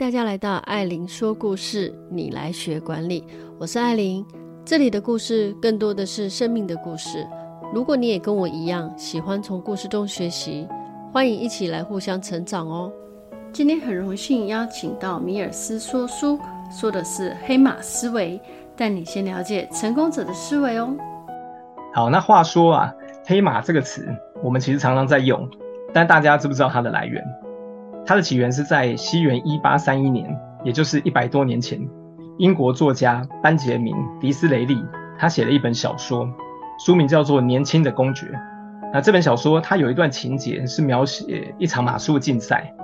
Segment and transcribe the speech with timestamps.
[0.00, 3.22] 大家来到艾琳说故事，你来学管理。
[3.58, 4.24] 我是艾琳，
[4.64, 7.28] 这里的故事更多的是生命的故事。
[7.74, 10.66] 如果你也跟我一样喜欢从故事中学习，
[11.12, 12.90] 欢迎一起来互相成长哦。
[13.52, 16.38] 今天很荣幸邀请到米尔斯说书，
[16.72, 18.40] 说的是黑马思维，
[18.74, 20.96] 带你先了解成功者的思维哦。
[21.92, 22.94] 好，那话说啊，
[23.26, 24.08] 黑马这个词，
[24.42, 25.46] 我们其实常常在用，
[25.92, 27.22] 但大家知不知道它的来源？
[28.10, 31.80] 它的起源是在西元一八三一年，也就是一百多年前，
[32.38, 34.84] 英国作家班杰明·迪斯雷利
[35.16, 36.28] 他写了一本小说，
[36.84, 38.26] 书名叫做《年轻的公爵》。
[38.92, 42.74] 那这本小说它有一段情节是描写一场马术竞赛，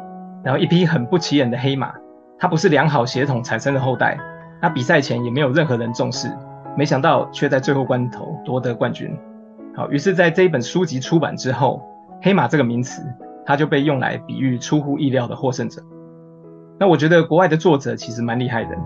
[0.45, 1.93] 然后一匹很不起眼的黑马，
[2.39, 4.17] 它不是良好血统产生的后代，
[4.63, 6.31] 那比赛前也没有任何人重视，
[6.79, 9.13] 没想到却在最后关头夺得冠军。
[9.75, 11.83] 好，于是在这一本书籍出版之后，
[12.23, 13.03] 黑马这个名词。
[13.47, 15.81] 它就被用来比喻出乎意料的获胜者。
[16.79, 18.77] 那我觉得国外的作者其实蛮厉害的，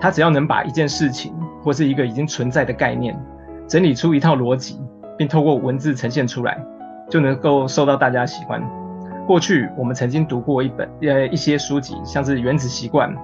[0.00, 3.18] 他只要能把一件事情或是一个已经存在的概念
[3.66, 4.78] 整理出一套逻辑，
[5.16, 6.62] 并透过文字呈现出来，
[7.08, 8.62] 就能够受到大家喜欢。
[9.26, 13.14] 过去我们曾经读过一本呃一些书籍，像是《原子习惯》，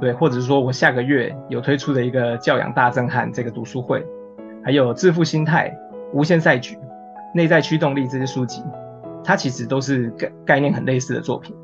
[0.00, 4.04] 对，或者是说我下个月有推出的一个教养大震撼这个读书会，
[4.62, 5.68] 还有《致富心态》
[6.16, 6.74] 《无限赛局》
[7.34, 8.62] 《内在驱动力》这些书籍。
[9.24, 11.56] 它其实都是概概念很类似的作品。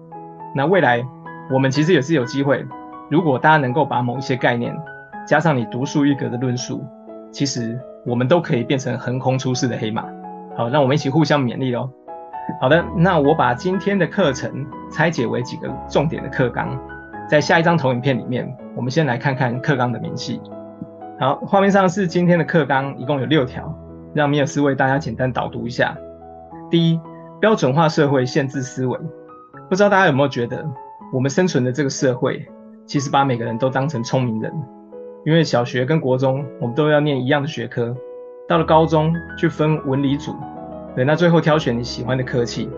[0.56, 1.00] 那未来
[1.52, 2.64] 我们其实也是有机会，
[3.10, 4.74] 如果大家能够把某一些概念
[5.26, 6.84] 加上你独树一格的论述，
[7.30, 10.04] 其实我们都可以变成横空出世的黑马。
[10.56, 11.88] 好，让我们一起互相勉励喽。
[12.60, 16.76] 好的，那我把今天的课程拆解为几个重点的课纲，
[17.28, 20.40] 在下一张投影片里面，我们先来看看课纲的明细。
[21.20, 23.72] 好，画面上是今天的课纲，一共有六条，
[24.14, 25.96] 让米尔斯为大家简单导读一下。
[26.70, 27.00] 第一。
[27.40, 28.98] 标准化社会限制思维，
[29.70, 30.62] 不知道大家有没有觉得，
[31.10, 32.46] 我们生存的这个社会，
[32.84, 34.52] 其实把每个人都当成聪明人。
[35.24, 37.96] 因为小学跟国中，我们都要念一样的学科，
[38.46, 40.34] 到了高中去分文理组，
[40.94, 42.68] 对，那最后挑选你喜欢的科系，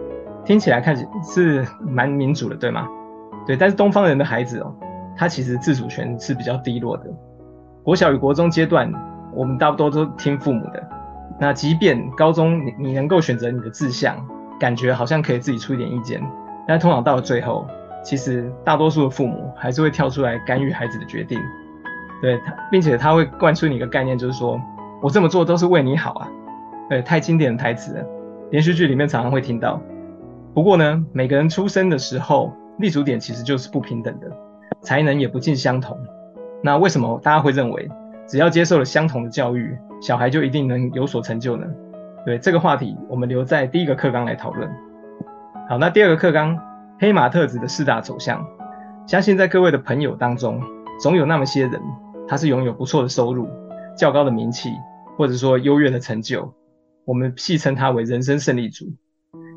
[0.45, 2.87] 听起来看起是蛮民主的，对吗？
[3.45, 4.73] 对，但是东方人的孩子哦，
[5.17, 7.07] 他其实自主权是比较低落的。
[7.83, 8.93] 国小与国中阶段，
[9.35, 10.89] 我们大多都听父母的，
[11.41, 14.17] 那即便高中你你能够选择你的志向。
[14.63, 16.23] 感觉好像可以自己出一点意见，
[16.69, 17.67] 但通常到了最后，
[18.05, 21.37] 其实大多数的父母还是会跳出来干预孩子的决定，
[22.21, 22.41] 对，
[22.71, 24.63] 并且他会灌输你一个概念，就是说
[25.03, 26.29] 我这么做都是为你好啊，
[26.89, 28.07] 对，太经典的台词，
[28.53, 29.83] 连续剧里面常常会听到。
[30.55, 34.31] 不过呢，每个人出生的时候立足点其实就是不平等的，
[34.81, 35.99] 才能也不尽相同。
[36.63, 37.91] 那为什么大家会认为
[38.29, 41.67] 只要接受了相同的教育，小孩就一定能有所成就呢？
[42.25, 44.71] 对，这个话题，我们留在第一个课纲来讨论。
[45.69, 46.59] 好，那第二个课纲，
[47.01, 48.47] 黑马特质的四大走向。
[49.07, 50.63] 相信在各位的朋友当中，
[51.01, 51.81] 总有那么些人，
[52.29, 53.49] 他是拥有不错的收入、
[53.97, 54.71] 较高的名气，
[55.17, 56.55] 或者说优越的成就。
[57.05, 58.87] 我们戏称他为人生胜利组。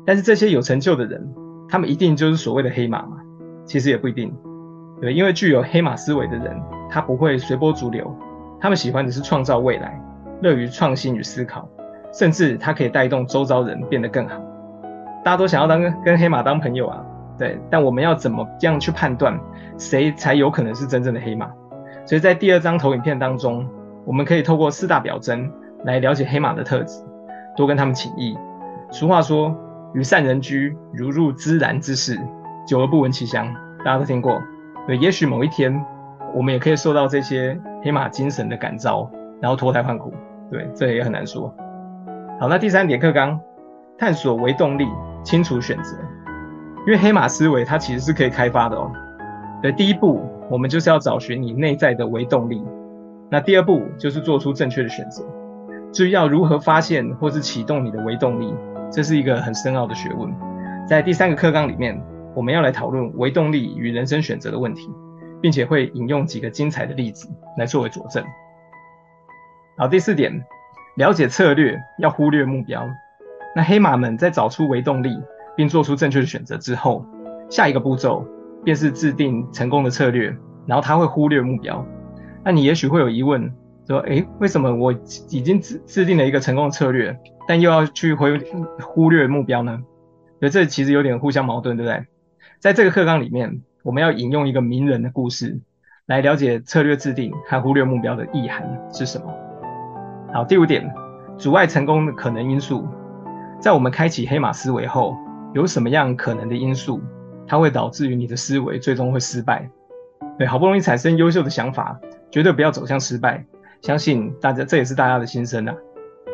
[0.04, 1.32] 但是这些有成就的人，
[1.68, 3.18] 他们一定就是所谓的黑马吗？
[3.64, 4.34] 其实也不一定。
[5.00, 6.60] 对，因为具有黑马思维的人，
[6.90, 8.12] 他不会随波逐流，
[8.60, 10.02] 他们喜欢的是创造未来，
[10.42, 11.68] 乐于创新与思考。
[12.18, 14.40] 甚至它可以带动周遭人变得更好。
[15.22, 17.04] 大家都想要当跟黑马当朋友啊，
[17.36, 17.58] 对。
[17.68, 19.38] 但我们要怎么样去判断
[19.76, 21.50] 谁才有可能是真正的黑马？
[22.06, 23.68] 所以在第二张投影片当中，
[24.04, 25.52] 我们可以透过四大表征
[25.84, 27.04] 来了解黑马的特质，
[27.56, 28.38] 多跟他们请益。
[28.90, 29.54] 俗话说，
[29.92, 32.18] 与善人居如入芝兰之室，
[32.66, 33.52] 久而不闻其香。
[33.84, 34.40] 大家都听过。
[34.86, 35.84] 对，也许某一天
[36.32, 39.10] 我们也可以受到这些黑马精神的感召，
[39.42, 40.14] 然后脱胎换骨。
[40.50, 41.52] 对，这也很难说。
[42.38, 43.40] 好，那第三点课纲，
[43.96, 44.86] 探索为动力，
[45.24, 45.96] 清楚选择。
[46.86, 48.92] 因为黑马思维它其实是可以开发的哦。
[49.62, 50.20] 对，第一步
[50.50, 52.62] 我们就是要找寻你内在的为动力。
[53.30, 55.24] 那第二步就是做出正确的选择。
[55.92, 58.54] 至于要如何发现或是启动你的为动力，
[58.92, 60.30] 这是一个很深奥的学问。
[60.86, 61.98] 在第三个课纲里面，
[62.34, 64.90] 我们要来讨论为动力与人生选择的问题，
[65.40, 68.22] 并且会引用几个精彩的例子来作为佐证。
[69.78, 70.44] 好，第四点。
[70.96, 72.88] 了解策略，要忽略目标。
[73.54, 75.18] 那黑马们在找出微动力，
[75.54, 77.04] 并做出正确的选择之后，
[77.50, 78.26] 下一个步骤
[78.64, 80.34] 便是制定成功的策略，
[80.66, 81.84] 然后他会忽略目标。
[82.42, 83.52] 那你也许会有疑问，
[83.86, 84.92] 说：诶，为什么我
[85.30, 88.24] 已经制制定了一个成功的策略，但又要去忽
[88.80, 89.78] 忽略目标呢？
[90.40, 92.06] 所以这其实有点互相矛盾，对不对？
[92.58, 95.60] 在这个课纲里面，我们要引用一个名人的故事，
[96.06, 99.45] 来了解策略制定和忽略目标的意涵是什么。
[100.32, 100.92] 好，第五点，
[101.38, 102.86] 阻碍成功的可能因素，
[103.60, 105.16] 在我们开启黑马思维后，
[105.54, 107.00] 有什么样可能的因素，
[107.46, 109.70] 它会导致于你的思维最终会失败，
[110.36, 111.98] 对，好不容易产生优秀的想法，
[112.30, 113.44] 绝对不要走向失败。
[113.80, 115.74] 相信大家这也是大家的心声啊。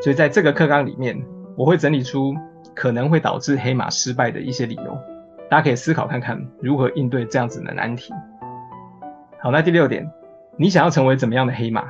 [0.01, 1.23] 所以在这个课纲里面，
[1.57, 2.35] 我会整理出
[2.75, 4.99] 可能会导致黑马失败的一些理由，
[5.49, 8.13] 大家可以思考看看如何应对这样子的难题。
[9.41, 10.11] 好，那第六点，
[10.57, 11.85] 你想要成为怎么样的黑马？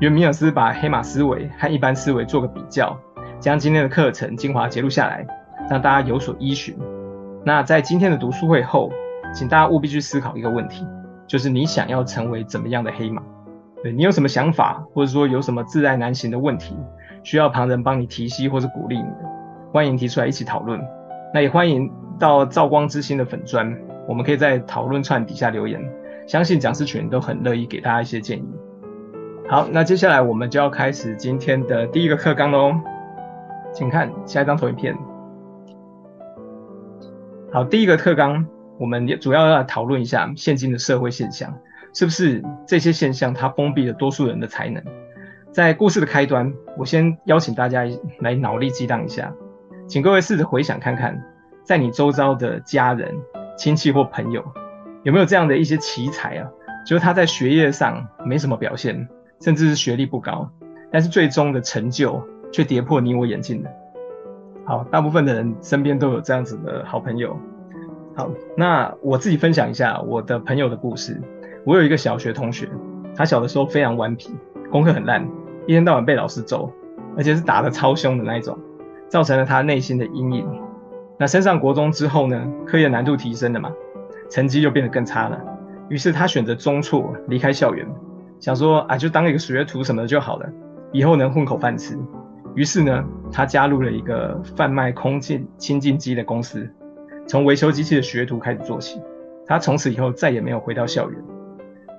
[0.00, 2.98] 因为米尔斯把黑马思维和一般思维做个比较，
[3.38, 5.26] 将今天的课程精华节录下来，
[5.68, 6.74] 让大家有所依循。
[7.44, 8.90] 那在今天的读书会后，
[9.34, 10.86] 请大家务必去思考一个问题，
[11.26, 13.22] 就是你想要成为怎么样的黑马？
[13.82, 16.74] 对，你有什么想法，或者说有什么自在难行的问题，
[17.22, 19.28] 需要旁人帮你提携或是鼓励你的，
[19.70, 20.80] 欢迎提出来一起讨论。
[21.34, 23.70] 那也欢迎到照光之心的粉专，
[24.08, 25.78] 我们可以在讨论串底下留言。
[26.26, 28.48] 相信讲师群都很乐意给大家一些建议。
[29.50, 32.72] 好，那接下来我们就要开始今天的第一个课纲喽，
[33.72, 34.96] 请看下一张投影片。
[37.52, 38.46] 好，第一个课纲，
[38.78, 41.52] 我们主要要讨论一下现今的社会现象，
[41.92, 44.80] 是不是这些现象它封闭了多数人的才能？
[45.50, 47.82] 在故事的开端，我先邀请大家
[48.20, 49.34] 来脑力激荡一下，
[49.88, 51.20] 请各位试着回想看看，
[51.64, 53.12] 在你周遭的家人、
[53.56, 54.44] 亲戚或朋友。
[55.02, 56.48] 有没有这样的一些奇才啊？
[56.86, 59.08] 就是他在学业上没什么表现，
[59.40, 60.48] 甚至是学历不高，
[60.90, 62.22] 但是最终的成就
[62.52, 63.70] 却跌破你我眼镜的。
[64.64, 67.36] 好，大部分的人身边都有这样子的好朋友。
[68.14, 71.20] 好，那我自己分享一下我的朋友的故事。
[71.64, 72.68] 我有一个小学同学，
[73.16, 74.30] 他小的时候非常顽皮，
[74.70, 75.26] 功课很烂，
[75.66, 76.72] 一天到晚被老师揍，
[77.16, 78.58] 而且是打得超凶的那一种，
[79.08, 80.46] 造成了他内心的阴影。
[81.18, 83.72] 那升上国中之后呢，课业难度提升了嘛。
[84.30, 85.40] 成绩就变得更差了，
[85.88, 87.84] 于是他选择中辍离开校园，
[88.40, 90.48] 想说啊，就当一个学徒什么的就好了，
[90.92, 91.96] 以后能混口饭吃。
[92.54, 96.68] 于是呢，他加入了一个贩卖空气清净机的公司，
[97.28, 99.00] 从维修机器的学徒开始做起。
[99.46, 101.22] 他从此以后再也没有回到校园。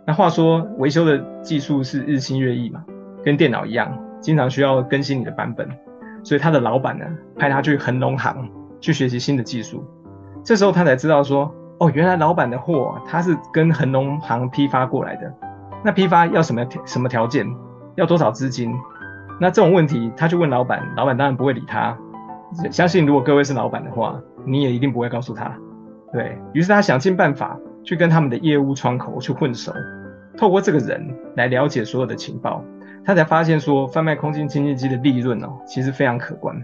[0.06, 2.84] 那话说，维修的技术是日新月异嘛，
[3.24, 5.70] 跟电脑一样，经常需要更新你的版本。
[6.24, 7.06] 所以他的老板呢，
[7.38, 8.50] 派他去恒隆行
[8.80, 9.86] 去学习新的技术。
[10.44, 11.54] 这时候他才知道说。
[11.80, 15.34] 哦，原来老板的货他是跟恒隆行批发过来的，
[15.84, 17.48] 那批发要什么什么条件，
[17.96, 18.74] 要多少资金？
[19.40, 21.98] 那这种问题他就问老板，老板当然不会理他。
[22.70, 25.52] 相信如果各位是老板的话，你也一定不会告诉他。
[26.14, 29.74] 对，于是他想尽办法去跟他们的业务窗口去混熟，
[30.38, 32.64] 透过这个人来了解所有的情报，
[33.06, 36.56] 他才发现说贩卖空气清净机的利润哦，其实非常可观。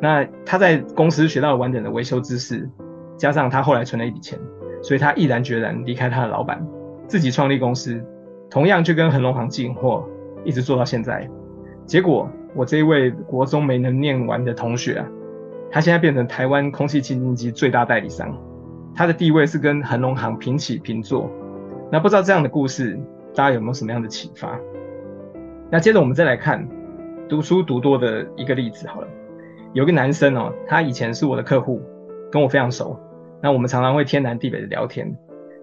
[0.00, 2.68] 那他在公司学到了完整的维修知识。
[3.18, 4.36] 加上他后来存了一笔钱，
[4.82, 6.66] 所以他毅然决然离开他的老板，
[7.06, 8.02] 自己创立公司，
[8.52, 10.06] 同样去跟恒隆行进货，
[10.44, 11.26] 一直做到现在。
[11.86, 15.08] 结果我这一位国中没能念完的同学啊，
[15.70, 18.38] 他现在变成台湾空气清新机最大代理商，
[18.94, 21.30] 他的地位是跟恒隆行平起平坐。
[21.90, 23.00] 那不知道这样的故事，
[23.34, 24.60] 大家有没有什么样的启发？
[25.70, 26.68] 那接着我们再来看
[27.30, 29.08] 读书读多的一个例子好了，
[29.72, 31.80] 有个男生哦，他以前是我的客户，
[32.30, 33.00] 跟我非常熟。
[33.40, 35.16] 那我们常常会天南地北的聊天，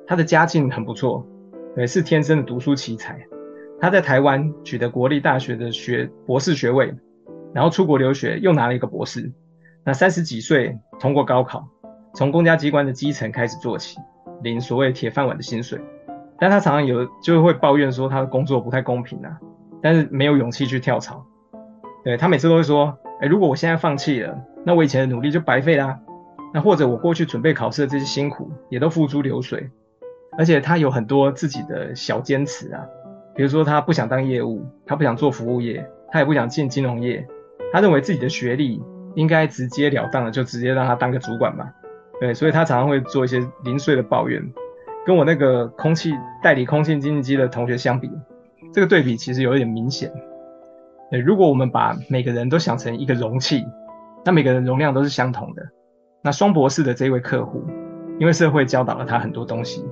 [0.08, 1.24] 他的家境很不错，
[1.78, 3.20] 也是天生的读书奇才。
[3.80, 6.94] 他在台湾取得国立大学的学博士学位，
[7.54, 9.32] 然后出国留学又拿了一个博士。
[9.86, 11.68] 那三十几岁通过高考，
[12.14, 13.98] 从公家机关的基层开始做起，
[14.44, 15.80] 领所谓铁饭碗的薪水。
[16.38, 19.38] 但他常常有就会抱怨说他的工作不太公平啊，
[19.82, 21.26] 但是没有勇气去跳槽。
[22.04, 26.00] 对，他每次都会说，哎，如果我现在放弃了，那我以前的努力就白费啦。
[26.54, 29.70] 那或者我过去准备考试的这些辛苦也都付诸流水，
[30.40, 32.88] 而且他有很多自己的小坚持啊，
[33.36, 37.28] 比如说他不想当业务，他不想做服务业，他也不想进金融业，
[37.74, 38.82] 他认为自己的学历
[39.16, 41.70] 应该直截了当的就直接让他当个主管嘛，
[42.22, 44.42] 对，所以他常常会做一些零碎的抱怨，
[45.06, 48.10] 跟我那个空气代理空气经济机的同学相比，
[48.74, 50.10] 这个对比其实有一点明显。
[51.12, 53.66] 对，如果我们把每个人都想成一个容器，
[54.24, 55.68] 那每个人容量都是相同的。
[56.22, 57.62] 那双博士的这位客户，
[58.20, 59.84] 因为社会教导了他很多东西，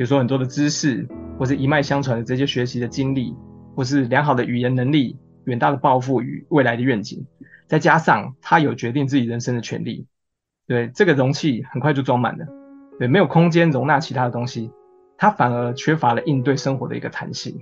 [0.00, 1.06] 比如说很多的知识，
[1.38, 3.36] 或是一脉相传的这些学习的经历，
[3.76, 7.26] 或是良好的语言能力、远大的抱负与未来的愿景，
[7.66, 10.06] 再加上他有决定自己人生的权利，
[10.66, 12.46] 对，这个容器很快就装满了，
[12.98, 14.70] 对，没有空间容纳其他的东西，
[15.18, 17.60] 他反而缺乏了应对生活的一个弹性。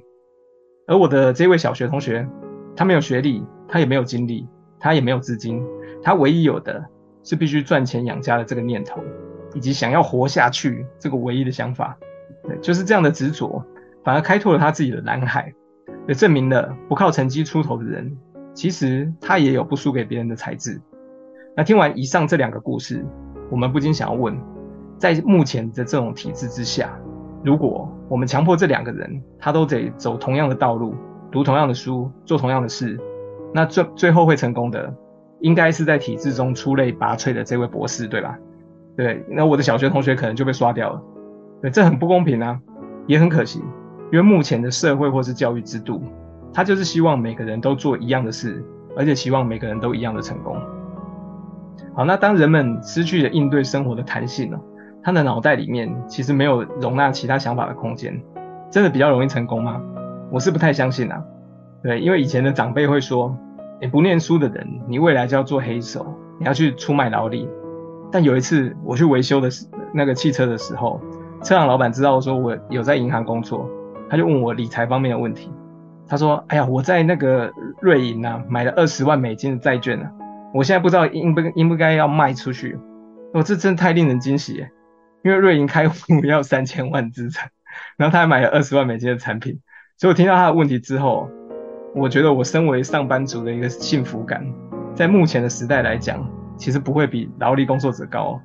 [0.86, 2.24] 而我的这位小学同学，
[2.76, 4.46] 他没有学历，他也没有经历，
[4.78, 5.60] 他也没有资金，
[6.04, 6.86] 他唯一有的。
[7.24, 9.02] 是必须赚钱养家的这个念头，
[9.54, 11.98] 以及想要活下去这个唯一的想法，
[12.56, 13.64] 就是这样的执着，
[14.04, 15.52] 反而开拓了他自己的蓝海，
[16.06, 18.16] 也证明了不靠成绩出头的人，
[18.54, 20.80] 其实他也有不输给别人的才智。
[21.56, 23.04] 那听完以上这两个故事，
[23.50, 24.38] 我们不禁想要问，
[24.96, 26.98] 在目前的这种体制之下，
[27.44, 30.94] 如果我们强迫这两个人，他都得走同样的道路，
[31.30, 32.98] 读同样的书，做同样的事，
[33.52, 34.94] 那最最后会成功的，
[35.40, 38.38] 应该是在体制中出类拔萃的这位博士，对吧？
[38.96, 41.02] 对，那我的小学同学可能就被刷掉了，
[41.60, 42.60] 对，这很不公平啊，
[43.06, 43.60] 也很可惜，
[44.12, 46.02] 因为目前的社会或是教育制度，
[46.52, 48.64] 他就是希望每个人都做一样的事，
[48.96, 50.56] 而且希望每个人都一样的成功。
[51.94, 54.58] 好，那当人们失去了应对生活的弹性呢，
[55.02, 58.20] 他的脑袋里面其实没有容纳其他想法的空间，
[58.70, 59.80] 真的比较容易成功吗？
[60.30, 61.20] 我是不太相信啊。
[61.82, 63.36] 对，因为以前的长辈会说，
[63.80, 67.48] 你不念书的人，你未来就要做黑手，你要去出卖劳力。
[68.10, 71.00] 但有一次我去维修的时那个汽车的时候，
[71.42, 73.68] 车行老板知道说我有在银行工作，
[74.10, 75.50] 他就问我理财方面的问题。
[76.06, 80.10] 他说：“哎呀，我在那个瑞银啊买了二十万美金的债券啊，
[80.54, 82.78] 我现在不知道应不应不该要卖出去。
[83.34, 84.66] 我、哦、这真的太令人惊喜！
[85.22, 87.50] 因为瑞银开户要三千万资产，
[87.98, 89.60] 然后他还买了二十万美金的产品。
[89.98, 91.28] 所以我听到他的问题之后，
[91.94, 94.46] 我觉得我身为上班族的一个幸福感，
[94.94, 96.26] 在目前的时代来讲，
[96.56, 98.40] 其实不会比劳力工作者高。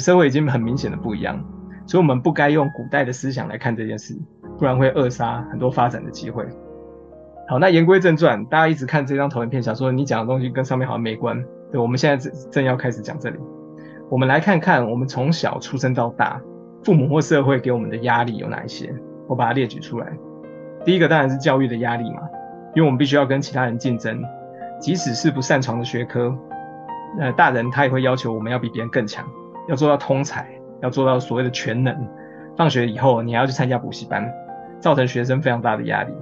[0.00, 1.40] 社会已经很明显的不一样，
[1.86, 4.16] 所以我们不该用古代的思想来看这件事，
[4.58, 6.44] 不然会扼杀很多发展的机会。”
[7.46, 11.44] 好，那言归正传，大家一直看这张投影片，想说你讲的东西跟上面好像没关。
[11.70, 13.38] 对，我们现在正正要开始讲这里，
[14.08, 16.40] 我们来看看我们从小出生到大，
[16.82, 18.94] 父母或社会给我们的压力有哪一些？
[19.28, 20.06] 我把它列举出来。
[20.86, 22.22] 第一个当然是教育的压力嘛，
[22.74, 24.22] 因为我们必须要跟其他人竞争，
[24.80, 26.34] 即使是不擅长的学科，
[27.18, 29.22] 呃，大人他也会要求我们要比别人更强，
[29.68, 30.46] 要做到通才，
[30.82, 31.96] 要做到所谓的全能。
[32.56, 34.32] 放学以后你还要去参加补习班，
[34.78, 36.12] 造成学生非常大的压力。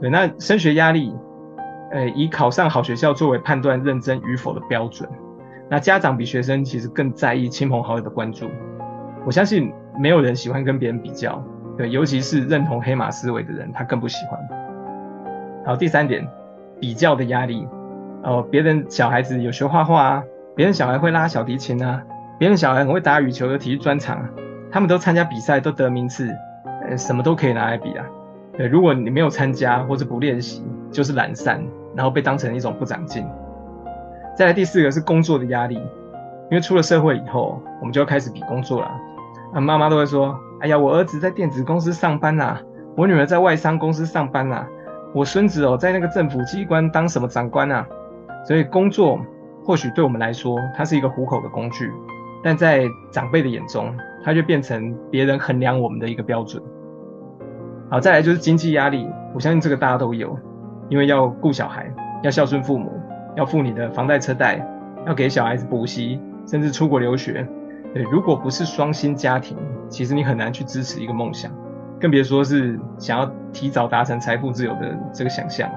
[0.00, 1.14] 对，那升学压力，
[1.92, 5.08] 呃，以考上好学校作为判断认真与否的标准。
[5.68, 8.48] 那家长比学生其实更在意亲朋好友的关注。
[9.24, 11.42] 我相信没有人喜欢跟别人比较，
[11.76, 14.38] 对，尤其是认同黑马思维的人，他更不喜欢。
[15.64, 16.26] 好，第三点，
[16.80, 17.66] 比较的压力。
[18.22, 22.02] 哦、呃，别人小孩子有学画画啊，别人小孩会拉小提琴啊，
[22.38, 24.28] 别人小孩很会打羽球的体育专长，
[24.70, 26.28] 他们都参加比赛都得名次，
[26.86, 28.04] 呃，什么都可以拿来比啊。
[28.52, 31.64] 对，如果你没有参加或者不练习，就是懒散，
[31.94, 33.26] 然后被当成一种不长进。
[34.36, 38.90] 再来第四个是工作的压力，因为出了社会以后，我们就要开始比工作了。
[39.54, 42.58] 啊，妈妈都会说：“哎呀，我儿子在电子公司上班呐，
[42.96, 44.66] 我女儿在外商公司上班呐，
[45.14, 47.86] 我孙子哦在那个政府机关当什么长官呐。”
[48.46, 49.18] 所以工作
[49.64, 51.90] 或许对我们来说，它是一个糊口的工具，
[52.46, 56.62] 但在长辈的眼中，它就变成别人衡量我们的一个标准。
[57.90, 60.38] 好，再来就是经济压力，我相信这个大家都有，
[60.88, 62.92] 因为要顾小孩，要孝顺父母，
[63.34, 64.64] 要付你的房贷车贷，
[65.08, 67.44] 要给小孩子补习，甚至出国留学。
[67.92, 69.56] 对，如果不是双薪家庭，
[69.88, 71.50] 其实你很难去支持一个梦想，
[72.00, 75.68] 更别说是想要提早达成财富自由的这个想象。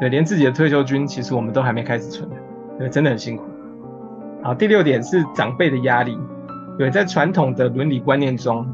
[0.00, 2.28] 对，连自己的退休金，其实我们都还没开始存，
[2.80, 3.44] 对，真的很辛苦。
[4.42, 6.18] 好，第六点是长辈的压力。
[6.78, 8.66] 对，在传统的伦理观念中，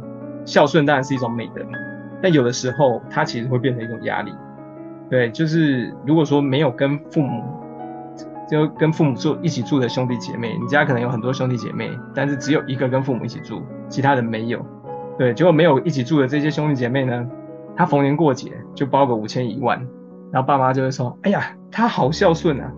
[0.44, 1.62] 孝顺当然是一种美德。
[2.22, 4.32] 但有的时候，它其实会变成一种压力。
[5.10, 7.42] 对，就是如果说没有跟父母，
[8.48, 14.64] 就跟父母住一起住的兄弟姐妹，你家可能有很多兄弟姐妹，但是只有一个跟父母一起住，其他人没有。
[15.18, 17.26] 对，结果没有一起住的这些兄弟姐妹呢，
[17.74, 19.78] 他逢年过节就包个五千一万，
[20.30, 21.42] 然后爸妈就会说：“哎呀，
[21.72, 22.70] 他好孝顺啊。”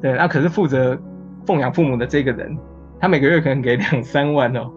[0.00, 0.96] 对，那可是负责
[1.48, 2.54] 奉养父母的这个人，
[3.00, 4.70] 他每个月可能给两三万哦，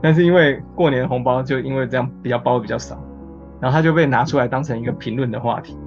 [0.00, 2.98] 但是因为过年红包就因为这样比较包的比较少。
[3.60, 5.78] 然后他就被拿出来当成一个评论的话题，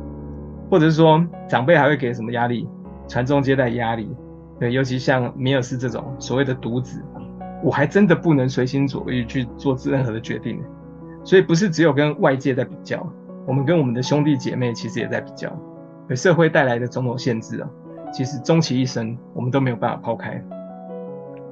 [0.70, 2.68] 或者是说长辈还会给什么压力，
[3.08, 4.10] 传宗接代压力，
[4.60, 7.04] 对，尤其像米尔斯这种所谓的独子，
[7.64, 10.60] 我还真的不能随心所欲去做任何的决定，
[11.24, 13.06] 所以不是只有跟外界在比较，
[13.46, 15.52] 我们跟我们的兄弟姐妹其实也在比较，
[16.08, 17.70] 对，社会带来的种种限制啊，
[18.12, 20.44] 其实终其一生我们都没有办法抛开，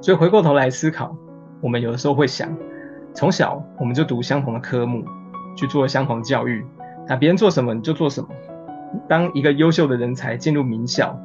[0.00, 1.16] 所以回过头来思考，
[1.60, 2.48] 我们有的时候会想，
[3.14, 5.04] 从小我们就读相同的科目。
[5.58, 6.62] 去做相同教育，
[7.08, 8.28] 那别人做什么你就做什么。
[9.08, 11.18] 当一个优秀的人才进入名校，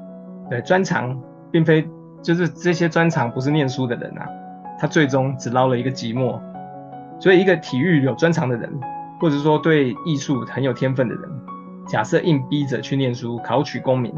[0.49, 1.21] 对，专长
[1.51, 1.85] 并非
[2.21, 4.25] 就是这些专长不是念书的人啊，
[4.79, 6.39] 他最终只捞了一个寂寞。
[7.19, 8.71] 所以一个体育有专长的人，
[9.19, 11.29] 或者说对艺术很有天分的人，
[11.85, 14.15] 假设硬逼着去念书考取功名，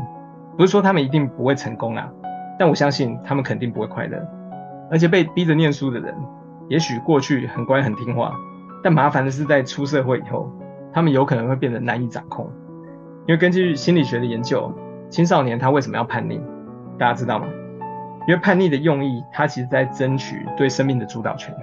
[0.57, 2.10] 不是说他们一定不会成功啊，
[2.60, 4.17] 但我相信他们肯定不会快乐。
[4.91, 6.13] 而且被逼着念书的人，
[6.69, 8.33] 也许过去很乖很听话。
[8.83, 10.51] 但麻烦的是，在出社会以后，
[10.93, 12.48] 他们有可能会变得难以掌控。
[13.25, 14.72] 因为根据心理学的研究，
[15.10, 16.39] 青少年他为什么要叛逆？
[17.00, 17.48] 大家知道吗？
[18.27, 21.55] 因为叛逆的用意，他其实在争取对生命的主导权。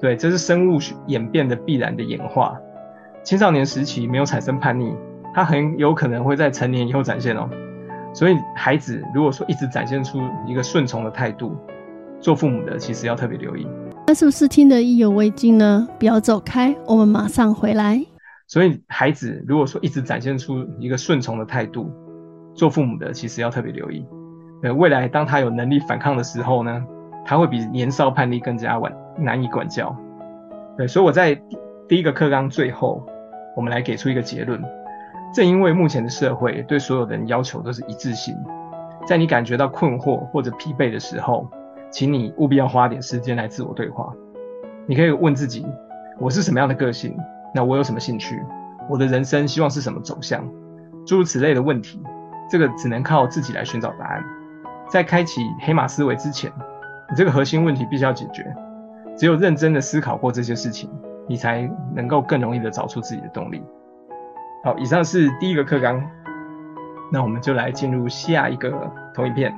[0.00, 2.56] 对，这是生物演变的必然的演化。
[3.22, 4.94] 青少年时期没有产生叛逆，
[5.34, 7.48] 他很有可能会在成年以后展现哦。
[8.16, 11.54] 所以孩子如果说一直展现出一个顺从的态度，
[12.18, 13.68] 做父母的其实要特别留意。
[14.06, 15.86] 那是不是听得意犹未尽呢？
[15.98, 18.02] 不要走开，我们马上回来。
[18.46, 21.90] 所以孩子如果说一直展现出一个顺从的态度，
[22.54, 24.02] 做父母的其实要特别留意。
[24.62, 26.82] 呃，未来当他有能力反抗的时候呢，
[27.26, 29.94] 他会比年少叛逆更加晚难以管教。
[30.78, 31.38] 对，所以我在
[31.86, 33.06] 第一个课纲最后，
[33.54, 34.58] 我们来给出一个结论。
[35.36, 38.34] 正因为目前的社会对所有的人要求都是一致性，
[39.06, 41.46] 在你感觉到困惑或者疲惫的时候，
[41.90, 44.10] 请你务必要花点时间来自我对话。
[44.86, 45.66] 你可以问自己：
[46.18, 47.14] 我是什么样的个性？
[47.54, 48.42] 那我有什么兴趣？
[48.88, 50.42] 我的人生希望是什么走向？
[51.06, 52.00] 诸如此类的问题，
[52.50, 54.24] 这个只能靠自己来寻找答案。
[54.88, 56.50] 在开启黑马思维之前，
[57.10, 58.42] 你这个核心问题必须要解决。
[59.18, 60.88] 只有认真的思考过这些事情，
[61.28, 63.62] 你才能够更容易的找出自己的动力。
[64.66, 66.02] 好，以上是第一个课纲，
[67.12, 68.72] 那我们就来进入下一个
[69.14, 69.54] 投影片。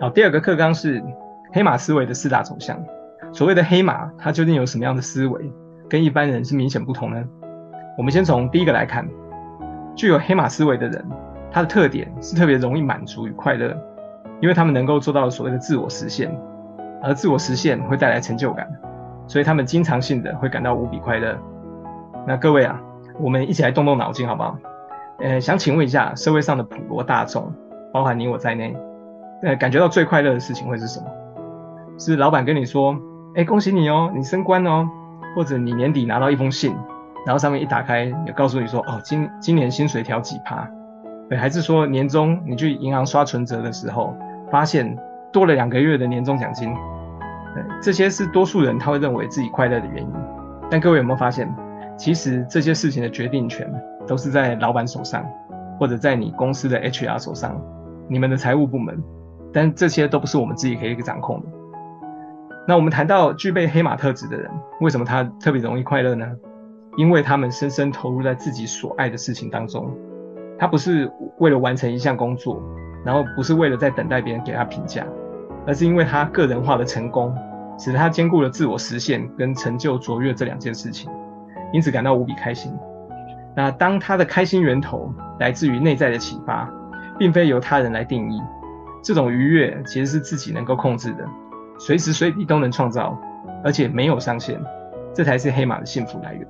[0.00, 1.04] 好，第二个课纲是
[1.52, 2.82] 黑马思维的四大走向。
[3.34, 5.52] 所谓的黑马，它究竟有什么样的思维，
[5.90, 7.22] 跟一般人是明显不同呢？
[7.98, 9.06] 我们先从第一个来看，
[9.94, 11.04] 具有黑马思维的人，
[11.52, 13.76] 他的特点是特别容易满足与快乐，
[14.40, 16.34] 因为他们能够做到所谓的自我实现，
[17.02, 18.66] 而自我实现会带来成就感，
[19.26, 21.38] 所以他们经常性的会感到无比快乐。
[22.28, 22.78] 那各位啊，
[23.18, 24.54] 我们一起来动动脑筋好不好？
[25.20, 27.50] 呃，想请问一下，社会上的普罗大众，
[27.90, 28.76] 包含你我在内。
[29.42, 31.06] 呃，感觉到最快乐的事情会是什么？
[31.98, 32.94] 是老板跟你说
[33.34, 34.86] ：“哎，恭喜你哦，你升官哦。”
[35.34, 36.76] 或者你年底拿到一封信，
[37.24, 40.68] 然后上面一打开，也告诉你说：“哦，今今年薪水调几趴？”
[41.30, 44.14] 对，还是说年终你去银行刷存折的时候，
[44.50, 44.98] 发现
[45.32, 46.74] 多了两个月的年终奖金？
[47.54, 50.12] 对，这些是多数人他会认为自己快乐的原因。
[50.70, 51.48] 但各位有没有发现，
[51.98, 53.70] 其实这些事情的决定权
[54.06, 55.26] 都是在老板手上，
[55.78, 57.60] 或者在你公司的 HR 手上，
[58.08, 59.02] 你们的财务部门。
[59.52, 61.46] 但这些都不是我们自己可以掌控的。
[62.66, 66.26] 那我们谈到具备黑马特质的人，为什么他特别容易快乐呢？
[66.98, 69.90] 因为他们深深投入在自己所爱的事情当中。
[70.58, 72.62] 他不是为了完成一项工作，
[73.04, 75.06] 然后不是为了在等待别人给他评价，
[75.66, 77.34] 而是因为他个人化的成功，
[77.78, 81.10] 使他兼顾了自我实现跟成就卓越这两件事情，
[81.72, 82.72] 因此感到无比开心。
[83.54, 86.70] 那当他的开心源头来自于内在的启发，
[87.18, 88.40] 并非由他人来定义。
[89.02, 91.24] 这种愉悦其实是自己能够控制的，
[91.78, 93.18] 随时随地都能创造，
[93.64, 94.60] 而且没有上限，
[95.14, 96.46] 这才是黑马的幸福来源。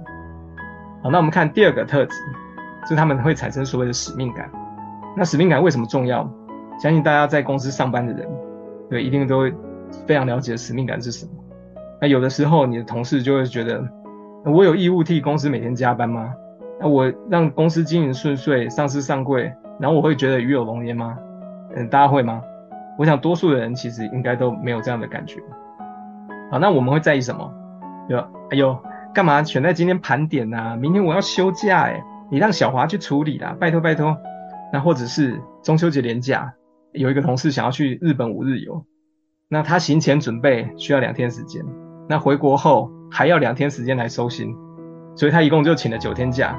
[1.03, 2.17] 好，那我们看第二个特质，
[2.83, 4.51] 就是他们会产生所谓的使命感。
[5.17, 6.29] 那使命感为什么重要？
[6.81, 8.29] 相信大家在公司上班的人，
[8.89, 9.55] 对，一定都会
[10.07, 11.33] 非常了解使命感是什么。
[12.01, 13.83] 那有的时候你的同事就会觉得，
[14.45, 16.33] 我有义务替公司每天加班吗？
[16.81, 21.19] 那我让公司经营顺遂，上市上柜，然后我会觉得鱼有龙焉吗？
[21.75, 22.41] 嗯，大家会吗？
[22.99, 25.41] 我想多数的人其实应该都没有这样的感觉。
[26.51, 27.53] 好，那我们会在意什么？
[28.09, 28.19] 有
[28.51, 28.79] 哎呦，
[29.13, 30.77] 干嘛选在今天盘点啊？
[30.77, 34.17] 明天我要休假哎，你让小华去处理啦，拜托拜托。
[34.73, 36.53] 那或者是中秋节连假，
[36.93, 38.85] 有一个同事想要去日本五日游，
[39.49, 41.65] 那他行前准备需要两天时间，
[42.09, 44.57] 那回国后还要两天时间来收心，
[45.15, 46.59] 所以他一共就请了九天假。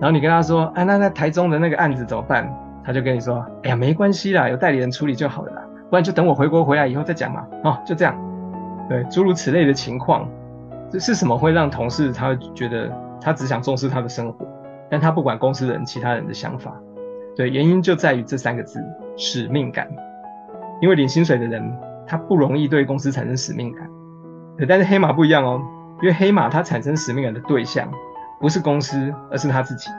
[0.00, 2.52] 然后你跟他说，啊，那那台中的那个案子怎么办？
[2.84, 8.14] 他就跟你说：“哎呀，没关系啦，有代理人处理就好了啦，不然就等我回国回来以后再讲嘛。”哦，就这样，
[8.88, 10.28] 对，诸如此类的情况，
[10.90, 14.46] 这是什么会让同事他会觉得他只想重视他的生活，
[14.88, 16.72] 但他不管公司人其他人的想法？
[17.34, 18.80] 对，原因就在于这三个字：
[19.16, 19.88] 使命感。
[20.80, 23.88] 因为领薪水的人他不容易对公司产生使命感，
[24.58, 25.60] 对，但是黑马不一样哦，
[26.02, 27.90] 因为黑马他产生使命感的对象
[28.40, 29.90] 不是公司，而是他自己。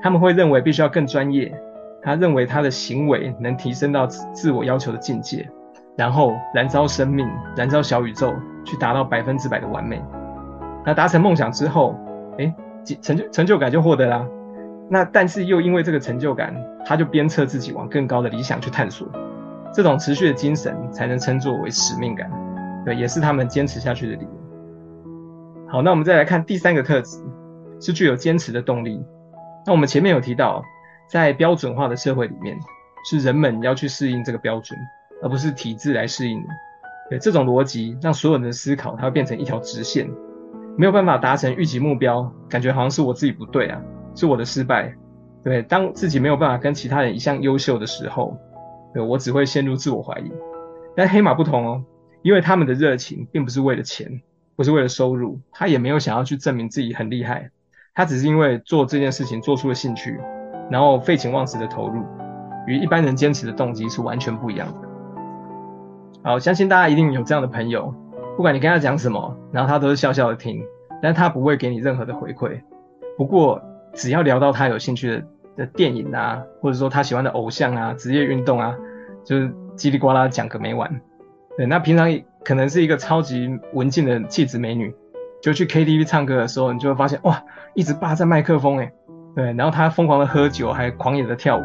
[0.00, 1.52] 他们会认为必须要更专业。
[2.00, 5.50] 他认为他的行为能提升到自我要求的境界，
[5.96, 8.32] 然后燃烧生命，燃烧小宇宙，
[8.64, 10.00] 去达到百分之百的完美。
[10.86, 11.98] 那达成梦想之后，
[12.38, 12.54] 哎，
[13.02, 14.24] 成就成就感就获得了。
[14.88, 16.54] 那但是又因为这个成就感，
[16.86, 19.06] 他就鞭策自己往更高的理想去探索。
[19.74, 22.30] 这种持续的精神才能称作为使命感，
[22.84, 24.37] 对，也是他们坚持下去的理由。
[25.68, 27.18] 好，那我们再来看第三个特质，
[27.80, 29.04] 是具有坚持的动力。
[29.66, 30.62] 那我们前面有提到。
[31.10, 32.54] 在标准化的社会里面，
[33.06, 34.78] 是人们要去适应这个标准，
[35.22, 36.44] 而不是体制来适应你。
[37.08, 40.06] 对，这种逻辑让所有人的思考，它会变成一条直线，
[40.76, 43.80] 没有办法达成预期目标，感觉好像是我自己不对啊，
[44.14, 44.94] 是我的失败。
[45.42, 48.36] 对，当自己没有办法跟其他人一样优秀的时候，
[48.92, 50.30] 对，我只会陷入自我怀疑。
[50.94, 51.82] 但黑马不同哦，
[52.20, 54.20] 因为他们的热情并不是为了钱，
[54.58, 57.48] 不是为了收入，他也没有想要去证明自己很厉害，
[57.94, 60.18] 他只是因为做这件事情做出了兴趣，
[60.68, 62.02] 然后废寝忘食的投入，
[62.66, 64.88] 与一般人坚持的动机是完全不一样的。
[66.24, 67.94] 好，相信大家一定有这样的朋友，
[68.36, 70.60] 不管你跟他讲什么，然后他都是笑笑的听，
[71.00, 72.60] 但他不会给你任何的回馈。
[73.16, 75.24] 不过，只要聊到他有兴趣的
[75.58, 78.74] 的电影啊，或者说他喜欢的偶像啊、职业运动啊，
[79.24, 81.00] 就是叽里呱啦讲个没完。
[81.56, 82.10] 对，那平常
[82.48, 84.94] 可能是一个超级文静的气质美女，
[85.42, 87.42] 就去 KTV 唱歌的时候，你就会发现哇，
[87.74, 88.90] 一直霸占麦克风诶。
[89.36, 91.62] 对，然后他疯狂的喝酒，还狂野的跳舞。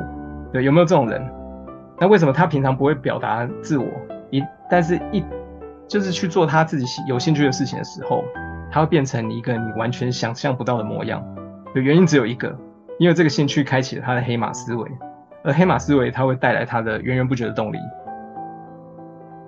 [0.51, 1.25] 对，有没有这种人？
[2.01, 3.87] 那为什么他平常不会表达自我？
[4.29, 5.23] 一，但是一
[5.87, 8.21] 就是去做他自己有兴趣的事情的时候，
[8.69, 11.23] 他会变成一个你完全想象不到的模样。
[11.73, 12.53] 对，原因只有一个，
[12.99, 14.91] 因为这个兴趣开启了他的黑马思维，
[15.45, 17.77] 而黑马思维它会带来他的源源不绝的动力。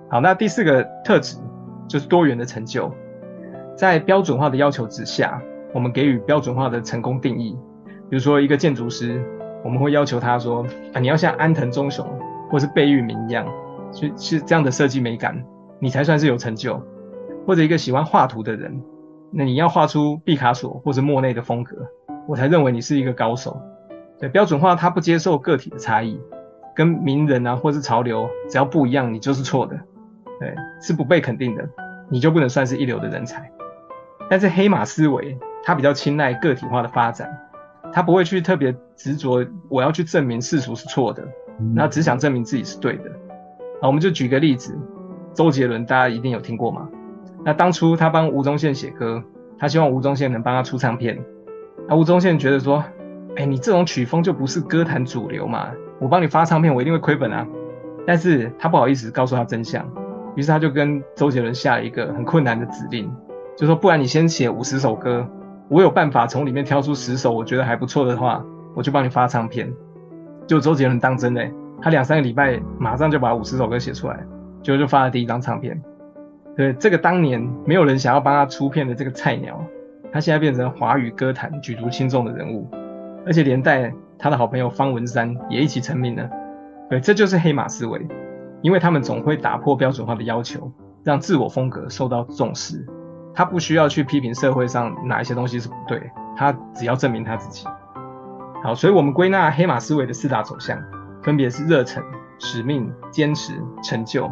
[0.08, 1.36] 好，那第四个特质
[1.88, 2.92] 就是多元的成就。
[3.76, 5.42] 在标准化的要求之下，
[5.74, 7.58] 我们给予标准化的成功定义。
[8.08, 9.20] 比如说，一个建筑师，
[9.64, 10.64] 我们会要求他说
[10.94, 12.06] ：“啊，你要像安藤忠雄
[12.48, 13.46] 或是贝聿铭一样，
[13.92, 15.44] 是是这样的设计美感，
[15.80, 16.80] 你才算是有成就。”
[17.46, 18.80] 或者一个喜欢画图的人，
[19.30, 21.76] 那你要画出毕卡索或者莫内的风格，
[22.26, 23.60] 我才认为你是一个高手。
[24.18, 26.18] 对，标准化，他不接受个体的差异，
[26.74, 29.78] 跟名人啊或是潮流，只要不一样，你就是错的。
[30.38, 31.68] 对，是不被肯定的，
[32.08, 33.50] 你就不能算是一流的人才。
[34.28, 37.28] 但是黑马思维，它比较青睐个体化的发展，
[37.92, 41.26] 它不会去特别执着我要去证明世俗是错的，
[41.74, 43.04] 那只想证明自己是对的。
[43.80, 44.76] 好，我们就举个例子，
[45.32, 46.88] 周杰伦大家一定有听过吗？
[47.44, 49.22] 那当初他帮吴宗宪写歌，
[49.58, 51.18] 他希望吴宗宪能帮他出唱片。
[51.88, 52.84] 那吴宗宪觉得说，
[53.36, 55.70] 哎、欸，你这种曲风就不是歌坛主流嘛，
[56.00, 57.46] 我帮你发唱片，我一定会亏本啊。
[58.04, 59.88] 但是他不好意思告诉他真相。
[60.36, 63.10] 于是他就跟周杰伦下了一个很困难的指令，
[63.56, 65.26] 就说不然你先写五十首歌，
[65.68, 68.44] 我有办法从里面挑出十首我觉得还不错的话，
[68.74, 69.72] 我就帮你发唱片。
[70.46, 74.20] 就周杰伦当真嘞，他两三个礼拜马上就把五十首歌写出来，
[74.62, 75.82] 就就发了第一张唱片。
[76.56, 79.60] 对，这个当年没有人想要帮他出片的这个菜鸟，
[80.12, 82.68] 他现在变成华语歌坛举足轻重的人物，
[83.26, 86.30] 而且连带他的好朋友方文山也一起成名了。
[86.88, 88.06] 对，这就是黑马思维。
[88.66, 90.72] 因为他们总会打破标准化的要求，
[91.04, 92.84] 让自我风格受到重视。
[93.32, 97.64] 他不需要去批评社会上哪一些东西是不对，他只要证明他自己。
[98.64, 100.82] 好，所以我们归纳黑马思维的四大走向，
[101.22, 102.02] 分别是热忱、
[102.40, 103.52] 使命、坚持、
[103.84, 104.28] 成就。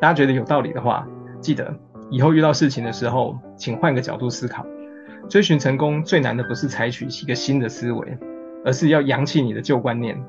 [0.00, 1.06] 大家觉得有道理的话，
[1.40, 1.72] 记得
[2.10, 4.66] 以后遇到事情的时候，请换个角度思考。
[5.28, 8.18] 追寻成功最难的不是采取一个新的思维，
[8.64, 10.20] 而是要扬弃你的旧观念。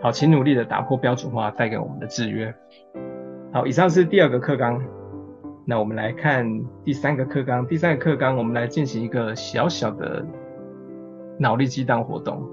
[0.00, 2.54] 好，请努力的打破标准化带给我们的制约。
[3.52, 4.80] 好，以上是第二个课纲。
[5.64, 6.46] 那我们来看
[6.84, 7.66] 第三个课纲。
[7.66, 10.24] 第三个课纲，我们来进行一个小小的
[11.36, 12.48] 脑力激荡活动。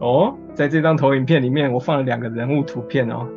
[0.00, 3.28] 哦，在这张投影片里面，我放了两个人物图片哦。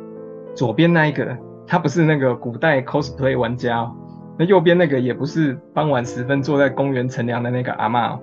[0.54, 3.94] 左边那一个，他不是那个古代 cosplay 玩家哦。
[4.38, 8.20] 那右边那个也不是傍晚时分坐在公园乘凉的那个阿嬷哦。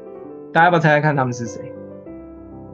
[0.51, 1.71] 大家要不要猜猜看他们是谁？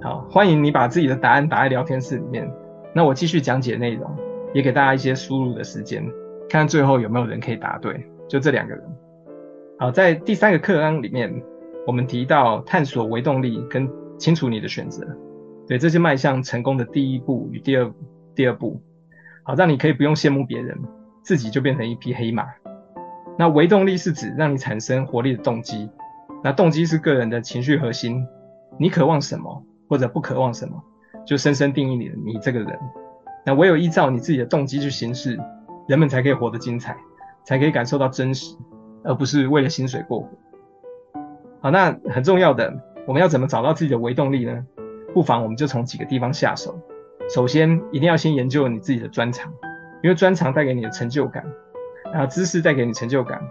[0.03, 2.51] 好，欢迎你把自己的答案打在聊天室里面。
[2.91, 4.09] 那我继续讲解内容，
[4.51, 6.03] 也给大家一些输入的时间，
[6.49, 8.03] 看看最后有没有人可以答对。
[8.27, 8.83] 就这两个人。
[9.77, 11.31] 好，在第三个课纲里面，
[11.85, 13.87] 我们提到探索微动力跟
[14.17, 15.05] 清楚你的选择，
[15.67, 17.91] 对，这是迈向成功的第一步与第二
[18.33, 18.81] 第二步。
[19.43, 20.79] 好，让你可以不用羡慕别人，
[21.21, 22.47] 自己就变成一匹黑马。
[23.37, 25.87] 那微动力是指让你产生活力的动机，
[26.43, 28.25] 那动机是个人的情绪核心，
[28.79, 29.63] 你渴望什么？
[29.91, 30.81] 或者不渴望什么，
[31.27, 32.79] 就深深定义你你这个人。
[33.45, 35.37] 那唯有依照你自己的动机去行事，
[35.85, 36.95] 人们才可以活得精彩，
[37.43, 38.55] 才可以感受到真实，
[39.03, 40.29] 而不是为了薪水过活。
[41.59, 42.73] 好，那很重要的，
[43.05, 44.65] 我们要怎么找到自己的微动力呢？
[45.13, 46.79] 不妨我们就从几个地方下手。
[47.29, 49.51] 首先，一定要先研究你自己的专长，
[50.01, 51.43] 因为专长带给你的成就感，
[52.13, 53.41] 然后知识带给你成就感，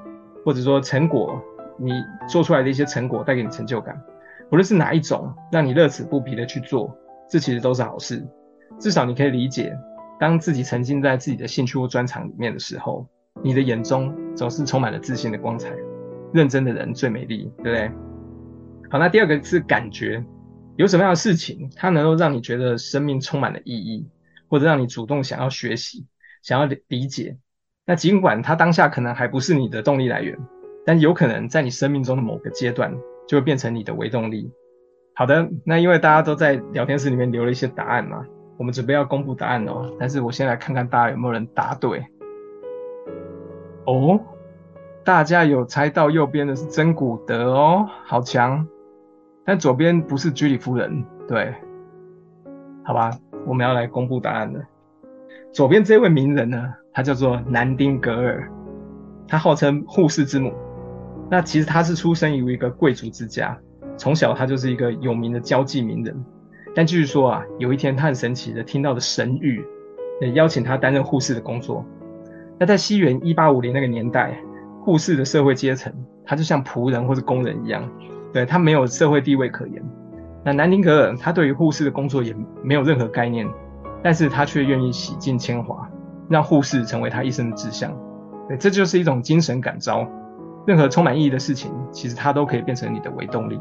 [0.42, 1.38] 或者说成果，
[1.76, 1.92] 你
[2.26, 4.03] 做出来的一些成果带给你成就感。
[4.51, 6.97] 无论是哪一种，让你乐此不疲的去做，
[7.29, 8.27] 这其实都是好事。
[8.79, 9.77] 至少你可以理解，
[10.19, 13.07] 当自己沉浸在自己的兴趣或专长里面的时候，
[13.43, 15.71] 你的眼中总是充满了自信的光彩。
[16.33, 17.91] 认真的人最美丽，对不对？
[18.91, 20.25] 好，那第二个是感觉，
[20.77, 24.09] 有什么样的事情，它能够让你觉得生命充满了意义，
[24.49, 26.07] 或者让你主动想要学习、
[26.43, 27.37] 想要理解。
[27.85, 30.39] 那尽管它当下可能还不是你的动力来源，
[30.87, 32.97] 但有可能在你生命中的某个阶段。
[33.31, 34.51] 就会变成你的微动力。
[35.14, 38.27] 好的，那因为大家都在聊天室里面留了一些答案嘛，
[38.59, 39.88] 我们准备要公布答案哦。
[40.01, 42.05] 但是我先来看看大家有没有人答对。
[43.87, 44.19] 哦，
[45.05, 48.66] 大家有猜到右边的是珍古德哦，好强。
[49.45, 51.55] 但左边不是居里夫人，对，
[52.83, 53.12] 好吧，
[53.47, 54.61] 我们要来公布答案了。
[55.53, 58.51] 左边这位名人呢，他叫做南丁格尔，
[59.29, 60.53] 他号称护士之母。
[61.31, 63.57] 那其实他是出生于一个贵族之家，
[63.97, 66.25] 从小他就是一个有名的交际名人。
[66.75, 69.64] 但据说啊，有一天他很神奇的听到了神谕，
[70.21, 71.85] 也邀请他担任护士的工作。
[72.59, 74.38] 那在西元一八五零那个年代，
[74.83, 75.93] 护士的社会阶层，
[76.25, 77.88] 他就像仆人或是工人一样，
[78.33, 79.83] 对，他没有社会地位可言。
[80.45, 83.49] 那南丁格尔他对于护士的工作也没有任何概念。
[84.03, 85.87] 但是他却愿意洗尽铅华，
[86.27, 87.95] 让护士成为他一生的志向。
[88.49, 90.09] 对，这就是一种精神感召。
[90.66, 93.61] 任何充满意义的事情，其实它都可以变成你的微动力。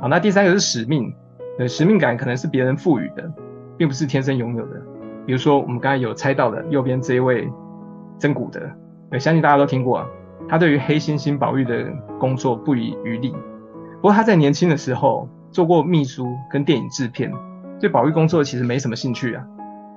[0.00, 1.14] 好，那第三个是使命。
[1.58, 3.32] 呃，使命感可能是别人赋予的，
[3.76, 4.80] 并不是天生拥有的。
[5.26, 7.50] 比如说，我们刚才有猜到的右边这一位
[8.16, 8.60] 珍古德，
[9.10, 10.06] 对，相信大家都听过啊。
[10.48, 11.86] 他对于黑猩猩保育的
[12.20, 13.30] 工作不遗余力。
[13.96, 17.32] 不过他在年轻的时候做过秘书跟电影制片。
[17.80, 19.44] 对保育工作其实没什么兴趣啊，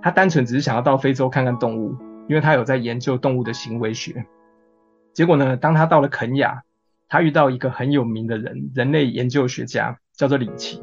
[0.02, 1.96] 他单纯只是想要到非洲看看动物，
[2.28, 4.26] 因为他有在研究动物的行为学。
[5.14, 6.64] 结果呢，当他到了肯亚，
[7.10, 10.82] 他遇到一个很有名的人，人类研究学家，叫做里奇。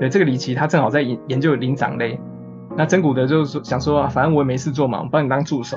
[0.00, 2.18] 对，这个里奇他正好在研研究灵长类。
[2.76, 5.76] 那珍古德就是说想说，啊反正我也没事做嘛，我帮你当助手。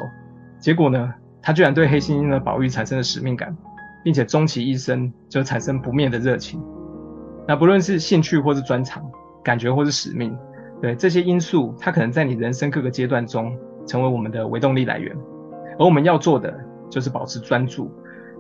[0.59, 3.55] 结果呢，他居然对黑猩猩的保育产生了使命感，
[4.03, 6.61] 并且终其一生就产生不灭的热情。
[7.47, 9.03] 那不论是兴趣或是专长，
[9.43, 10.37] 感觉或是使命。
[10.81, 15.15] 对这些因素，它可能在你人生各个阶段中成为我们的微动力来源，
[15.77, 16.55] 而我们要做的
[16.91, 17.89] 就是保持专注，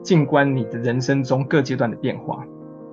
[0.03, 2.45] 静观你的人生中各阶段的变化。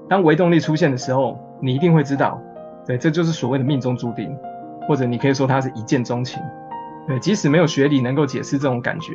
[0.08, 2.40] 当微动力出现的时候，你一定会知道，
[2.86, 4.34] 对，这就是所谓的命中注定，
[4.86, 6.40] 或者你可以说它是一见钟情。
[7.06, 9.12] 对，即使没有学理能够解释这种感觉，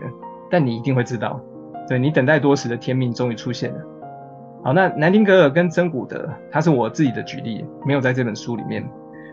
[0.52, 1.40] 但你一定会知道，
[1.88, 3.80] 对，你等待多时的天命终于出现了。
[4.64, 8.88] 好，那南丁格尔跟珍古德，他是我自己的举例，没有在这本书里面。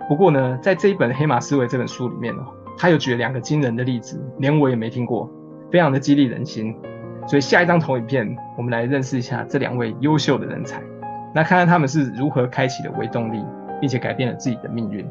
[0.09, 2.45] 不过呢，在这一本《黑马思维》这本书里面哦，
[2.77, 5.31] 他又举了两个惊人的例子，连我也没听过，
[5.71, 6.75] 非常的激励人心。
[7.31, 10.83] 所以下一张投影片，我们来认识一下这两位优秀的人才，
[11.33, 13.41] 那看看他们是如何开启了微动力，
[13.81, 15.09] 并且改变了自己的命运。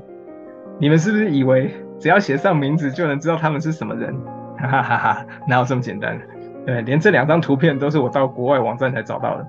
[0.80, 4.14] 你们是不是以为只要写上名字就能知道他们是什么人？
[4.58, 6.20] 哈哈哈哈，哪有这么简单？
[6.66, 9.48] 对，连这两张图片都是我到国外网站才找到的。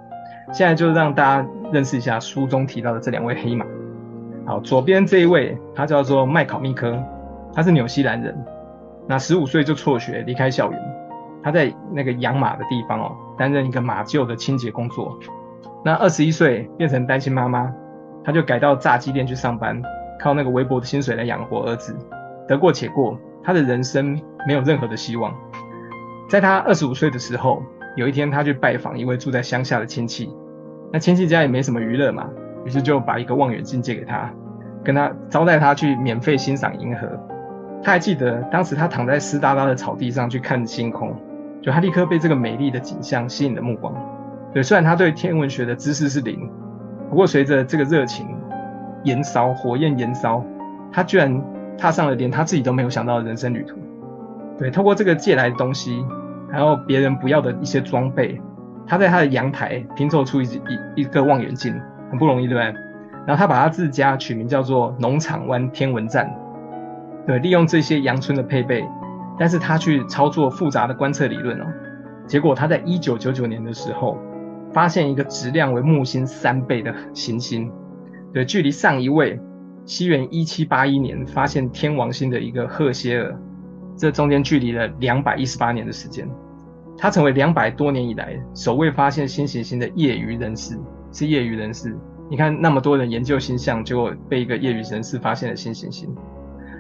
[0.53, 3.67] 现在就让大家认识一下书中提到的这两位黑马。
[4.47, 7.03] 好，左边这一位，他叫做麦考密科，
[7.53, 8.33] 他是纽西兰人。
[9.09, 10.81] 那十五岁就辍学离开校园，
[11.43, 15.19] 他在那个养马的地方哦，担任一个马厩的清洁工作。
[15.85, 17.73] 那二十一岁变成单亲妈妈，
[18.23, 19.81] 他就改到炸鸡店去上班，
[20.21, 21.97] 靠那个微薄的薪水来养活儿子。
[22.47, 25.35] 得过且过，他的人生没有任何的希望。
[26.29, 27.63] 在他二十五岁的时候，
[27.97, 30.31] 有一天他去拜访一位住在乡下的亲戚，
[30.93, 32.29] 那亲戚家也没什么娱乐嘛。
[32.67, 34.31] 于是就把一个望远镜借给他，
[34.85, 37.09] 跟他招待他去免费欣赏银河。
[37.83, 41.17] 他还记得当时他躺在湿哒哒的草地上去看星空，
[41.63, 43.95] 就他立刻被这个美丽的景象吸引了目光。
[44.53, 46.49] 对，虽然他对天文学的知识是零，
[47.09, 48.27] 不过随着这个热情
[49.05, 50.45] 燃烧，火焰燃烧，
[50.93, 51.43] 他居然
[51.79, 53.77] 踏上了连他自己都没有想到的人生旅途。
[54.59, 56.05] 对，透过这个借来的东西，
[56.51, 58.41] 还有别人不要的一些装备，
[58.87, 61.75] 他在他的阳台拼凑出一一一个望远镜。
[62.11, 62.81] 很不容易，对不对？
[63.25, 66.29] 然后他把他自家取名叫做农场湾天文站，
[67.25, 68.85] 对，利用这些阳春的配备，
[69.41, 71.65] 但是他去操作复杂的观测理论哦，
[72.27, 74.19] 结果他在一九九九年的时候，
[74.71, 77.73] 发现一个质量为木星三倍的行星，
[78.35, 79.41] 对，距离上一位
[79.87, 83.35] 西元一七八一年发现天王星的一个赫歇尔，
[83.97, 86.29] 这中间距离了两百一十八年的时间，
[86.99, 90.79] 他成为两百多年以来首位发现新行星的业余人士。
[91.13, 91.97] 是业余人士，
[92.31, 96.15] 你看那么多人研究星象，结果被一个业余人士发现了新行星。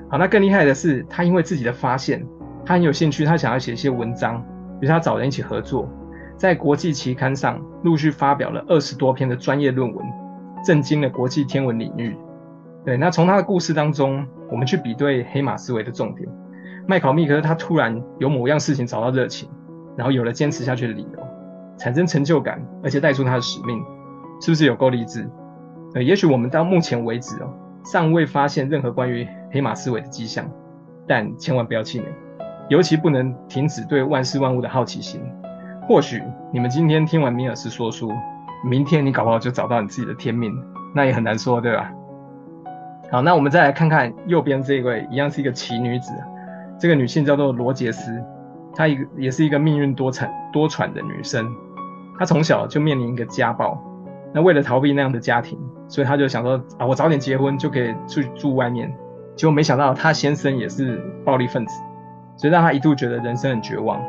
[0.08, 2.24] 好，那更厉害的是，他因为自己的发现，
[2.64, 4.44] 他很有兴趣，他想要写一些文章，
[4.80, 5.88] 于是他找人一起合作，
[6.36, 10.06] 在国际期刊上陆续发表了二十多篇的专业论文，
[10.64, 12.16] 震惊了国际天文领域。
[12.84, 16.28] 对，那从他的故事当中，我们去比对黑马思维的重点。
[16.86, 19.48] 麦考密科他突然有某样事情找到热情，
[19.96, 21.20] 然后有了坚持下去的理由，
[21.76, 23.82] 产生成就感，而且带出他的使命。
[24.40, 25.28] 是不是有够励志？
[25.94, 27.52] 呃，也许我们到目前为止哦，
[27.84, 30.50] 尚未发现任何关于黑马思维的迹象，
[31.06, 32.06] 但千万不要气馁，
[32.70, 35.20] 尤其不能停止对万事万物的好奇心。
[35.88, 38.12] 或许你们今天听完米尔斯说书，
[38.64, 40.52] 明天你搞不好就找到你自己的天命，
[40.94, 41.92] 那也很难说，对吧？
[43.10, 46.12] 好，那我们再来看看右边这一位，一样是一个奇女子，
[46.78, 48.22] 这个女性叫做罗杰斯，
[48.72, 51.52] 她一个也是一个命运多舛多舛的女生。
[52.20, 53.76] 她从小就面临一个家暴，
[54.32, 58.94] 那为了逃避那样的家庭，所以她就想说啊，我早点结婚就可以去住外面。
[59.34, 61.72] 结果没想到她先生也是暴力分子，
[62.40, 64.00] 所以让他一度觉得人生很绝望。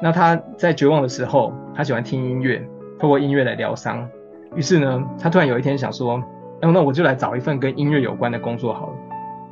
[0.00, 2.66] 那他在绝望的时候，他喜欢听音乐，
[2.98, 4.08] 透过音乐来疗伤。
[4.56, 6.22] 于是呢，他突然有一天想说，
[6.62, 8.92] 那那我就来找一份跟音乐有关的工作好了。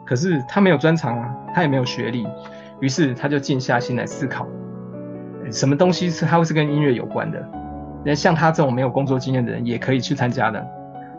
[0.07, 2.27] 可是他没有专长啊，他也没有学历，
[2.81, 4.47] 于是他就静下心来思考，
[5.51, 7.47] 什么东西是他会是跟音乐有关的？
[8.03, 10.67] 那像他这种没有工作经验的人也可以去参加的。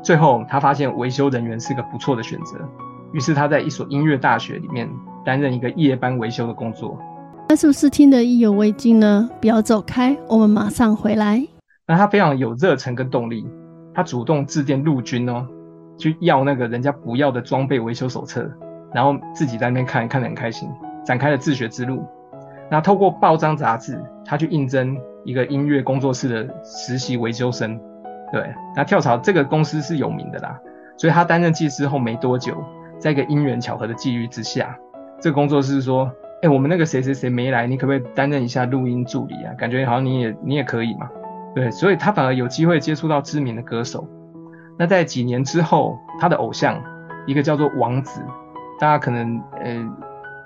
[0.02, 2.58] 最后他发现维修人员是个不错的选择，
[3.12, 4.90] 于是他在一所音乐大学里面
[5.28, 6.98] 担任一个夜班维修的工作。
[7.50, 9.30] 那是不是听得意犹未尽呢？
[9.42, 11.46] 不要走开，我们马上回来。
[11.86, 13.46] 那他非常有热忱跟动力，
[13.94, 15.46] 他主动致电陆军哦，
[15.98, 18.50] 去要那个人家不要的装备维修手册，
[18.94, 20.70] 然后自己在那边看，看得很开心，
[21.06, 22.06] 展开了自学之路。
[22.72, 27.78] 那透过报章杂志，他去应征一个音乐工作室的实习维修生。
[28.32, 30.58] 对，那跳槽这个公司是有名的啦，
[30.96, 32.56] 所以他担任技师后没多久，
[32.98, 34.78] 在一个因缘巧合的际遇之下，
[35.20, 36.12] 这工作室说。
[36.44, 39.52] 哎，我们那个谁谁谁没来，你可不可以担任一下录音助理啊？
[39.58, 41.10] 感觉好像你也你也可以嘛。
[41.56, 44.08] 对，所以他反而有机会接触到知名的歌手。
[44.78, 46.80] 那在几年之后，他的偶像
[47.26, 48.22] 一个叫做王子，
[48.80, 49.74] 大家可能呃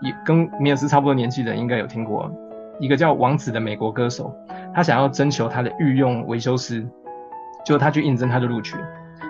[0.01, 2.31] 也跟米尔斯差不多年纪的人应该有听过，
[2.79, 4.33] 一个叫王子的美国歌手，
[4.73, 6.87] 他想要征求他的御用维修师，
[7.65, 8.77] 就他去应征，他就录取，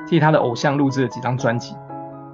[0.08, 1.76] 替他的偶像录制了几张专辑。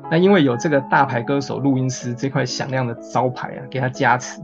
[0.09, 4.41] 那因为有这个大牌歌手录音师这块响亮的招牌啊，给他加持，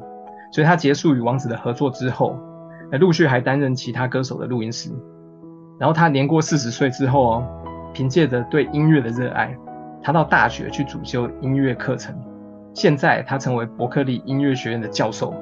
[0.51, 2.37] 所以他结束与王子的合作之后，
[2.91, 4.91] 那陆续还担任其他歌手的录音师。
[5.79, 7.47] 然后他年过四十岁之后哦，
[7.93, 9.55] 凭借着对音乐的热爱，
[10.01, 12.13] 他到大学去主修音乐课程。
[12.73, 15.33] 现在他成为伯克利音乐学院的教授，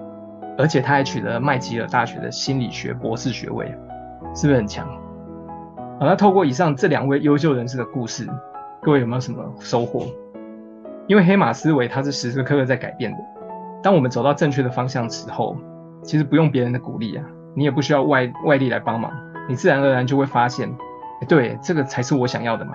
[0.58, 3.66] 而且他还取得麦吉尔大学的心理学博士学位，
[4.36, 4.88] 是不是很强？
[6.00, 8.30] 好，那透过以上这两位优秀人士的故事。
[8.84, 10.08] 各位有没有什么收获？
[11.08, 13.18] 因为黑马思维它是时时刻刻在改变的。
[13.84, 15.56] 当我们走到正确的方向时候，
[16.02, 17.24] 其实不用别人的鼓励啊，
[17.56, 19.12] 你也不需要外外力来帮忙，
[19.48, 20.68] 你自然而然就会发现，
[21.28, 22.72] 对，这个才是我想要的嘛。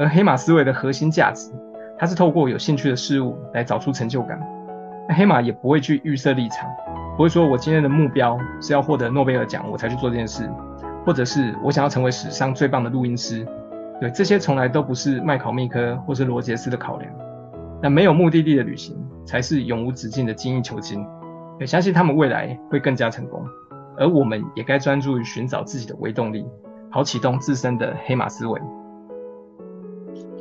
[0.00, 1.52] 而黑马思维的核心价值，
[1.96, 4.40] 它是透过有兴趣的事物来找出成就感。
[5.08, 6.68] 那黑马也不会去预设立场，
[7.16, 10.50] 不会说我今天的目标是要获得诺贝尔奖我才去做这件事，
[11.06, 13.46] 或者是我想要成为史上最棒的录音师。
[14.00, 17.12] 对，这些从来都不是麦考密科或是罗杰斯的考量。
[17.82, 21.04] 那没有目的地的旅行才是永无止境的精益求精。
[21.60, 23.44] 也相信他们未来会更加成功，
[23.96, 26.46] 而我们也该专注于寻找自己的微动力，
[26.88, 28.60] 好启动自身的黑马思维。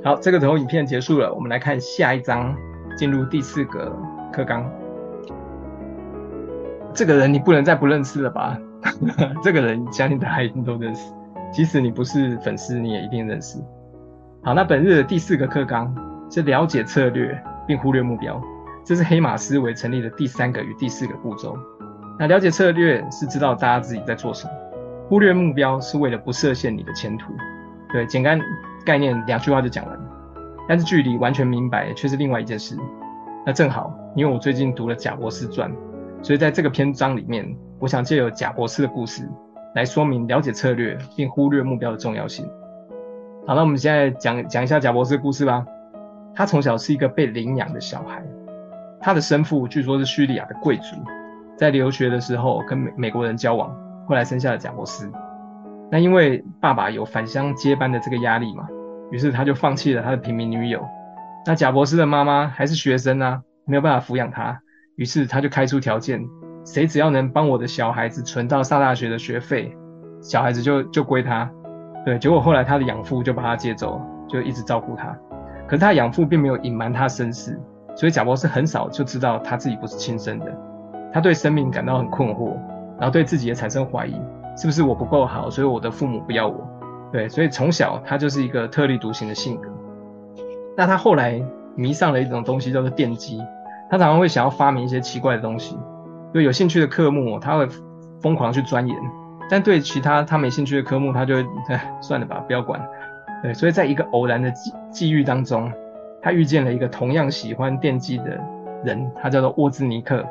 [0.04, 2.56] 好，这个时候影片结束了，我们来看下一章，
[2.96, 3.92] 进入第四个
[4.32, 4.64] 课纲。
[6.94, 8.56] 这个人你不能再不认识了吧？
[9.42, 11.12] 这个人相信大家一定都认识。
[11.52, 13.58] 即使你不是粉丝，你也一定认识。
[14.44, 15.94] 好，那本日的第四个课纲
[16.30, 18.42] 是了解策略并忽略目标，
[18.86, 21.58] 这是黑马思维成立的第三个与第四个步骤。
[22.20, 24.54] 那了解策略是知道大家自己在做什么，
[25.08, 27.34] 忽略目标是为了不设限你的前途。
[27.92, 28.40] 对，简单
[28.86, 30.04] 概念两句话就讲完了。
[30.68, 32.78] 但是距离完全明白却是另外一件事。
[33.46, 35.72] 那正好，因为我最近读了贾博士传，
[36.22, 39.28] 所以在这个篇章里面，我想借由贾博士的故事。
[39.78, 42.50] 来说明了解策略并忽略目标的重要性。
[43.46, 45.64] 好，那我们现在讲讲一下贾博士的故事吧。
[46.34, 48.24] 他从小是一个被领养的小孩，
[49.00, 50.96] 他的生父据说是叙利亚的贵族，
[51.56, 53.70] 在留学的时候跟美美国人交往，
[54.08, 55.08] 后来生下了贾博士。
[55.92, 58.68] 那因为爸爸有返乡接班的这个压力嘛，
[59.12, 60.84] 于是他就放弃了他的平民女友。
[61.46, 64.60] 那贾博士的妈妈还是学生啊，没有办法抚养他，
[64.96, 66.26] 于是他就开出条件。
[66.68, 69.74] 谁只要能帮我的小孩子存到上大学的学费，
[70.22, 71.50] 小孩子就就归他。
[72.06, 75.18] 对，结果后来他的养父就把他接走，就一直照顾他。
[75.66, 77.58] 可是他养父并没有隐瞒他身世，
[77.96, 80.46] 所以贾伯斯很少就知道他自己不是亲生的。
[81.14, 82.58] 他对生命感到很困惑，
[83.00, 84.22] 然后对自己也产生怀疑，
[84.58, 86.68] 是不是我不够好，所以我的父母不要我？
[87.14, 89.70] 对，所以从小他就是一个特立独行的性格。
[90.76, 91.42] 那他后来
[91.76, 93.42] 迷上了一种东西叫做电机，
[93.90, 95.78] 他常常会想要发明一些奇怪的东西。
[96.34, 97.68] 对有兴趣的科目，他会
[98.22, 98.96] 疯狂去钻研；
[99.50, 102.82] 但对其他他没兴趣的科目，他就会哎算了吧，不要管。
[103.44, 105.72] 对，所以在一个偶然的际际遇当中，
[106.22, 108.40] 他遇见了一个同样喜欢电机的
[108.84, 110.26] 人，他叫做沃兹尼克。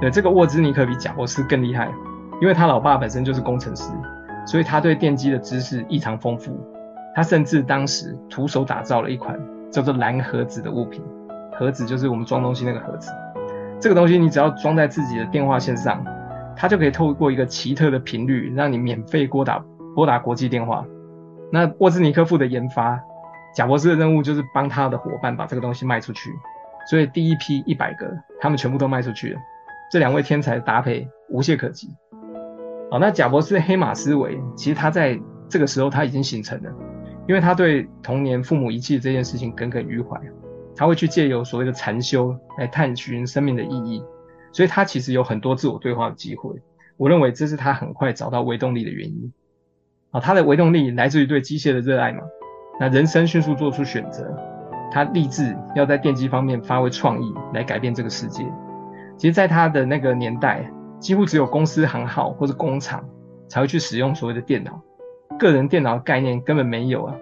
[0.00, 1.90] 对，这个沃兹尼克比贾伯斯更厉害，
[2.40, 3.90] 因为他老爸本身就是工程师，
[4.46, 6.56] 所以他对电机的知识异常丰富。
[7.14, 9.40] 他甚至当时徒手打造了一款
[9.72, 11.02] 叫做蓝盒子的物品，
[11.58, 13.10] 盒子就是我们装东西那个盒子。
[13.78, 16.04] 这个东西你只要装在自己的电话线上，
[16.56, 19.62] 它就可以透过一个奇特的频率，让你免费拨打
[19.94, 20.84] 拨打国际电话。
[21.52, 22.98] 那沃兹尼克夫的研发，
[23.54, 26.30] 贾伯斯的任务就是帮他的伙伴把这个东西卖出去。
[26.88, 28.10] 所以第一批一百个，
[28.40, 29.40] 他们全部都卖出去了。
[29.90, 31.88] 这两位天才的搭配无懈可击。
[32.90, 36.70] 好，那贾伯斯的黑马思维，其实他在这个时候他已经形成了，
[37.28, 40.20] 因为他对童年父母遗弃这件事情耿耿于怀，
[40.76, 44.04] 他会去借由所谓的禅修来探寻生命的意义，
[44.52, 46.54] 所以他其实有很多自我对话的机会。
[46.98, 49.32] 我认为这是他很快找到微动力的原因。
[50.10, 52.20] 好，他的微动力来自于对机械的热爱嘛，
[52.78, 54.32] 那人生迅速做出选择，
[54.92, 58.44] 他立志要在电机方面发挥创意来改变这个世界。
[59.16, 60.70] 其实，在他的那个年代，
[61.00, 63.02] 几乎只有公司行号或者工厂
[63.48, 64.80] 才会去使用所谓的电脑，
[65.38, 67.14] 个人电脑概念根本没有啊。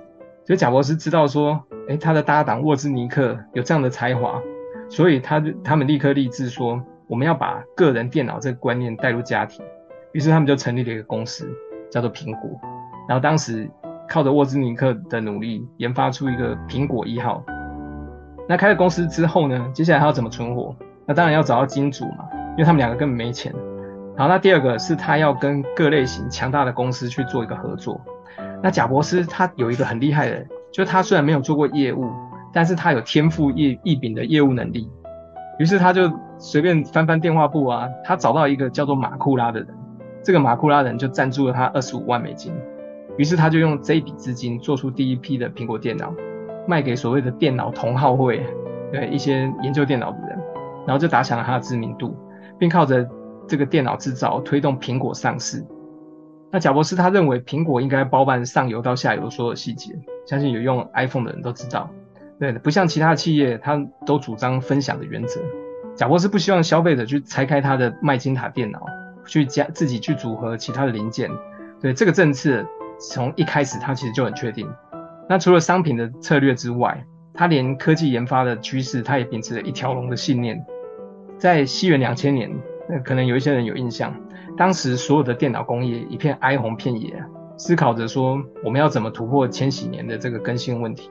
[0.47, 4.41] 所以贾伯斯知道说，诶，他的搭档沃兹尼克有这样的才华，
[4.89, 9.65] 所以他他们立刻立志说，我们要把个人电脑这个观念带入家庭。
[10.13, 11.49] 于是他们就成立了一个公司，
[11.91, 12.51] 叫做苹果。
[13.09, 13.69] 然后当时
[14.09, 17.43] 靠着沃兹尼克的努力，研发出一个苹果一号。
[18.49, 20.77] 那开了公司之后呢，接下来他要怎么存活？
[21.07, 22.29] 那当然要找到金主嘛。
[22.57, 23.53] 因为他们两个根本没钱。
[24.17, 28.01] 好，那第二个是他要跟各类型强大的公司去做一个合作。
[28.65, 32.11] 那贾伯斯他有一个很厉害的，就他虽然没有做过业务，
[32.51, 34.91] 但是他有天赋异异禀的业务能力。
[35.59, 39.69] 于是他就随便翻翻电话簿啊，他找到一个叫做马库拉的人。
[40.23, 42.55] 这个马库拉人就赞助了他二十五万美金。
[43.19, 46.11] 于是他就用这一笔资金做出第一批的苹果电脑，
[46.67, 48.43] 卖给所谓的电脑同好会，
[48.91, 50.39] 对一些研究电脑的人。
[50.87, 52.17] 然后就打响了他的知名度。
[52.59, 53.07] 并靠着
[53.47, 55.63] 这个电脑制造推动苹果上市。
[56.55, 59.93] 那贾博士他认为苹果应该包办上游到下游所有细节，
[60.25, 61.91] 相信有用 iPhone 的人都知道。
[62.39, 65.41] 对，不像其他企业，他都主张分享的原则。
[65.97, 68.87] 贾博士不希望消费者去拆开他的麦金塔电脑，
[69.27, 71.29] 去加自己去组合其他的零件。
[71.81, 72.65] 对，这个政策
[73.01, 74.71] 从一开始他其实就很确定。
[75.29, 80.65] 那除了商品的策略之外，他连科技研发的趋势，他也秉持了一条龙的信念。
[81.37, 82.49] 在西元两千年，
[82.89, 84.15] 那可能有一些人有印象，
[84.57, 87.23] 当时所有的电脑工业一片哀鸿遍野，
[87.57, 91.11] 思考着说我们要怎么突破千禧年的这个更新问题。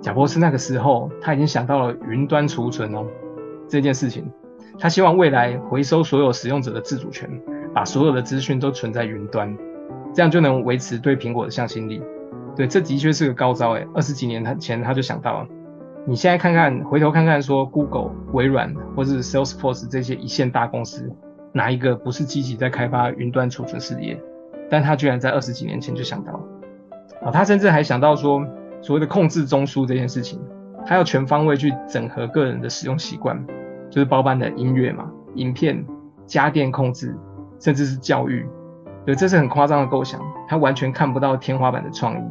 [0.00, 3.06] 贾博士那个时候他已经想到了云端储存哦
[3.66, 4.30] 这件事情，
[4.78, 7.30] 他希望未来回收所有使用者的自主权，
[7.74, 9.56] 把所有的资讯都存在云端，
[10.12, 12.02] 这样就能维持对苹果的向心力。
[12.54, 15.48] 对，这的确是个高招诶，二十几年前他就想到了。
[16.06, 21.10] 你现在看看，回头看看，说 Google、微软或是 Salesforce 这些一线大公司，
[21.54, 24.20] 哪一个不是积极在开发云端储存事业？
[24.68, 26.40] 但他居然在二十几年前就想到了。
[27.22, 28.44] 啊，他甚至还想到说，
[28.82, 30.40] 所谓的控制中枢这件事情，
[30.84, 33.40] 他要全方位去整合个人的使用习惯，
[33.88, 35.86] 就是包办的音乐嘛、影片、
[36.26, 37.16] 家电控制，
[37.60, 38.44] 甚至是教育。
[39.06, 42.24] 对，这是很夸张的构想，他完全看不到天花板的创意。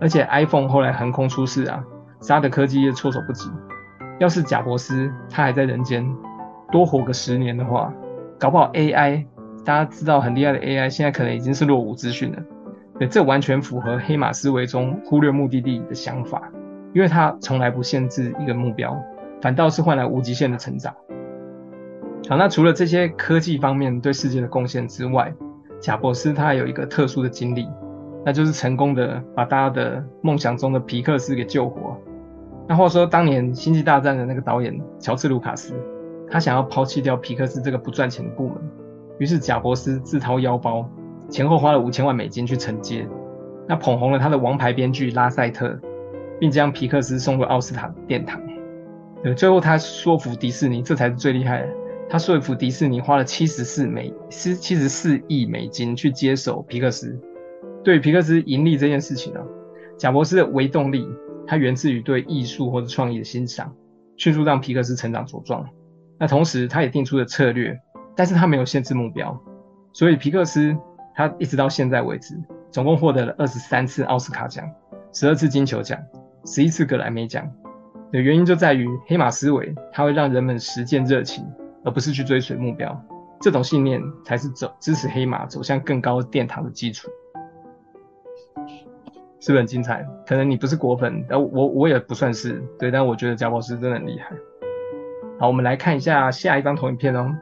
[0.00, 1.84] 而且 iPhone 后来横空出世啊。
[2.20, 3.50] 杀的科技业措手不及。
[4.20, 6.08] 要是贾伯斯他还在人间，
[6.70, 7.92] 多活个十年的话，
[8.42, 9.24] 搞不好 AI，
[9.64, 12.42] 大家知道很厉害的 AI，现在可能已经是落伍资讯了。
[12.98, 16.50] 对，这完全符合黑马思维中忽略目的地的想法，
[16.92, 19.00] 因为它从来不限制一个目标，
[19.40, 20.92] 反倒是换来无极限的成长。
[22.28, 25.32] 好，那除了这些科技方面对世界的贡献之外，
[25.80, 27.68] 贾博斯他还有一个特殊的经历，
[28.24, 31.96] 那就是成功的把大家的梦想中的皮克斯给救活。
[32.66, 35.74] 那话说，当年《星际大战》的那个导演乔治·卢卡斯，
[36.32, 38.56] 他想要抛弃掉皮克斯这个不赚钱的部门，
[39.18, 40.88] 于是贾伯斯自掏腰包，
[41.28, 43.06] 前后花了五千万美金去承接，
[43.68, 45.78] 那捧红了他的王牌编剧拉塞特，
[46.40, 48.40] 并将皮克斯送入奥斯卡殿堂。
[49.22, 51.68] 对，最后他说服迪士尼，这才是最厉害的。
[52.08, 57.14] 他说服迪士尼花了七十四美七七十四亿美金去接手皮克斯。
[57.84, 59.40] 对皮克斯盈利这件事情呢，
[59.98, 61.06] 贾伯斯的微动力。
[61.46, 63.74] 它源自于对艺术或者创意的欣赏，
[64.16, 65.68] 迅速让皮克斯成长茁壮。
[66.22, 67.76] 那同时，他也定出了策略，
[68.14, 69.36] 但是他没有限制目标，
[69.92, 70.72] 所以皮克斯
[71.16, 74.64] 他一直到现在为止，总共获得了二十三次奥斯卡奖，
[75.12, 75.98] 十二次金球奖，
[76.44, 77.44] 十一次格莱美奖。
[78.12, 81.44] 的原因就在于黑马思维，它会让人们实践热情，
[81.84, 83.04] 而不是去追随目标。
[83.40, 87.08] 这种信念才是走支持黑马走向更高殿堂的基础。
[89.40, 90.06] 是不是很精彩？
[90.24, 94.30] 可能你不是果粉，但我我也不算是，对，但我觉得贾伯斯真的很厉害。
[95.38, 97.34] 好，我们来看一下下一张投影片哦。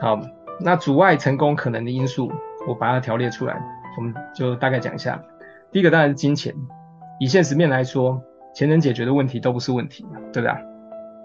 [0.00, 0.20] 好，
[0.60, 2.30] 那阻碍成功可能的因素，
[2.66, 3.60] 我把它条列出来，
[3.96, 5.20] 我们就大概讲一下。
[5.70, 6.54] 第一个当然是金钱，
[7.18, 8.22] 以现实面来说，
[8.54, 10.60] 钱能解决的问题都不是问题，对吧？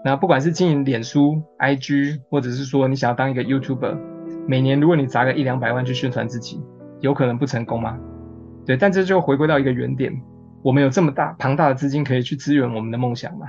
[0.04, 3.96] 那不管是经营脸书、IG，或者是说你想要当一个 YouTuber，
[4.46, 6.62] 每年如果你砸个一两百万去宣传自己。
[7.00, 7.96] 有可能不成功吗？
[8.66, 10.20] 对，但这就回归到一个原点，
[10.64, 13.46] 我们有这么大庞大的资金可以去支援我们的梦想吗？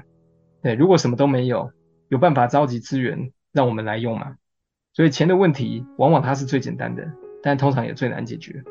[0.61, 1.71] 对，如果什么都没有，
[2.09, 4.35] 有办法召集资源让我们来用吗？
[4.93, 7.07] 所以钱的问题往往它是最简单的，
[7.41, 8.61] 但通常也最难解决。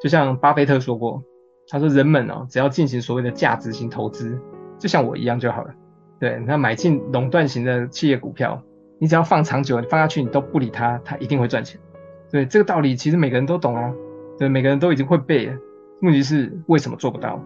[0.00, 1.22] 就像巴菲特说过，
[1.68, 4.38] 他说人们哦，只要进行所谓的价值型投资，
[4.78, 5.74] 就像我一样就好了。
[6.20, 8.62] 对，那买进垄断型的企业股票，
[9.00, 11.80] 你只要放长久，你放下去你都不理它，它一定会赚钱。
[12.30, 13.92] 对，这个道理其实每个人都懂啊，
[14.38, 15.56] 对，每个人都已经会背了。
[16.02, 17.42] 问题是为什么做不到？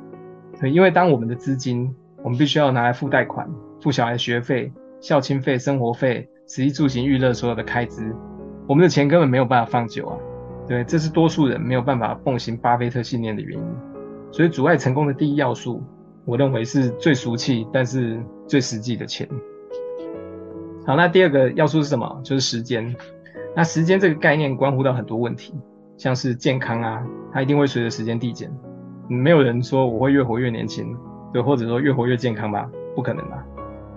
[0.61, 3.49] 对，因为当我们的资金，我们必须要拿来付贷款、
[3.81, 8.15] 付小孩学费、孝亲费、生活费、食衣住行娱乐所有的开支，
[8.69, 10.19] 我们的钱根本没有办法放久啊。
[10.69, 13.65] 对，这是多数人没有办法奉行巴菲特信念的原因。
[14.31, 15.83] 所以，阻碍成功的第一要素，
[16.25, 19.29] 我认为是最俗气但是最实际的钱。
[20.87, 22.21] 好，那第二个要素是什么？
[22.25, 22.95] 就是时间。
[23.55, 25.53] 那时间这个概念关乎到很多问题，
[25.99, 28.51] 像是健康啊，它一定会随着时间递减。
[29.09, 30.97] 没有人说我会越活越年轻，
[31.33, 32.69] 对，或者说越活越健康吧？
[32.95, 33.45] 不可能吧？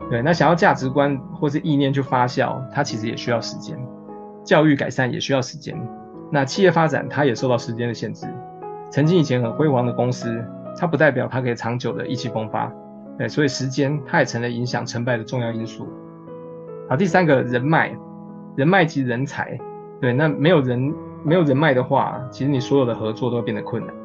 [0.09, 3.77] 对，那想要价值观或是意念去发酵，它其实也需要时间。
[4.43, 5.75] 教育改善也需要时间。
[6.31, 8.27] 那企业发展它也受到时间的限制。
[8.91, 10.43] 曾经以前很辉煌的公司，
[10.77, 12.71] 它不代表它可以长久的意气风发。
[13.17, 15.87] 对，所以时间它也成了影响成败的重要因素。
[16.87, 17.97] 好，第三个人脉，
[18.55, 19.57] 人脉及人才。
[19.99, 23.95] 对，那没有人没有人脉的话，其实你所有的合作都会变得困难，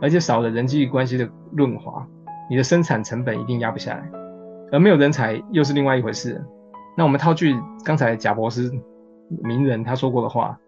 [0.00, 2.06] 而且少了人际关系的润滑，
[2.50, 4.10] 你的生产成本一定压不下来。
[4.72, 6.44] 而没有人才又是另外一回事。
[6.96, 8.70] 那我们套句刚才贾博士
[9.42, 10.58] 名人他说过的话。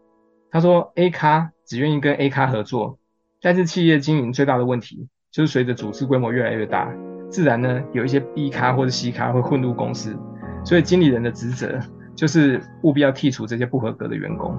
[0.51, 2.99] 他说：“A 咖只愿意跟 A 咖合作，
[3.41, 6.93] 但是企业经营最大的问题就是随着组织规模越来越大，
[7.31, 10.15] 自然呢有一些 B 咖或者 C 咖会混入公司，
[10.63, 11.81] 所以经理人的职责
[12.15, 14.55] 就是务必要剔除这些不合格的员工。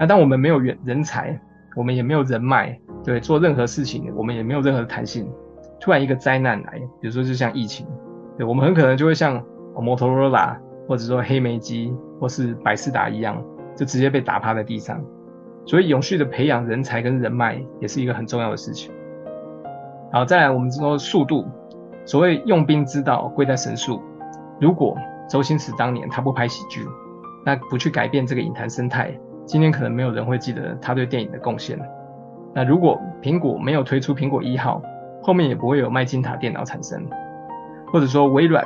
[0.00, 1.40] 那当我们没有人人才，
[1.76, 5.30] 我们也没有人脉，对，做任何事情我们也没有任何的弹性。
[5.80, 7.86] 突然一个灾难来，比如说就像疫情，
[8.36, 9.42] 对，我们很可能就会像
[9.74, 10.56] 摩托罗拉
[10.86, 13.42] 或者说黑莓机或是百事达一样，
[13.74, 15.02] 就直接被打趴在地上。”
[15.66, 18.90] 所以，永续的培养人才跟人脉也是一个很重要的事情。
[20.10, 21.46] 好，再来，我们说速度。
[22.06, 24.00] 所谓用兵之道，贵在神速。
[24.58, 24.96] 如果
[25.28, 26.80] 周星驰当年他不拍喜剧，
[27.44, 31.78] 那不去改变这个影坛生态，今天可能没有人会记得他对电影的贡献。
[32.54, 34.82] 那如果苹果没有推出苹果一号，
[35.22, 37.06] 后面也不会有麦金塔电脑产生。
[37.92, 38.64] 或者说微软，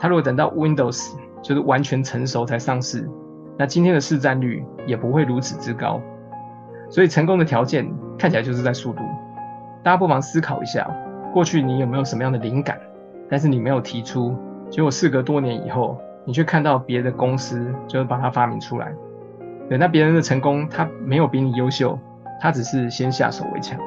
[0.00, 3.08] 它如果等到 Windows 就是完全成熟才上市，
[3.56, 6.00] 那今天的市占率也不会如此之高。
[6.90, 7.88] 所以成功的条件
[8.18, 9.02] 看起来就是在速度。
[9.82, 10.90] 大家不妨思考一下，
[11.32, 12.78] 过去你有没有什么样的灵感，
[13.28, 14.36] 但是你没有提出，
[14.70, 18.92] 结果事隔多年以后，你却看到别的公司就是把它发明出来。
[19.68, 21.98] 对，那别人的成功，他没有比你优秀，
[22.40, 23.78] 他只是先下手为强。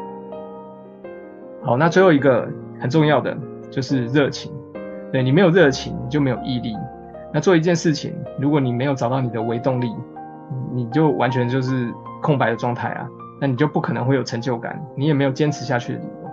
[1.68, 2.50] 好，那最后一个
[2.80, 3.38] 很重要的
[3.70, 4.52] 就是热情。
[5.12, 6.76] 对，你没有热情，你就没有毅力。
[7.32, 9.94] 那做一件事情，如果你没有找到你的微动力，
[10.74, 11.94] 你就完全就是。
[12.20, 13.08] 空白的状态啊，
[13.40, 16.30] 那你就不可能会有成就感，你也没有坚持下去的理由。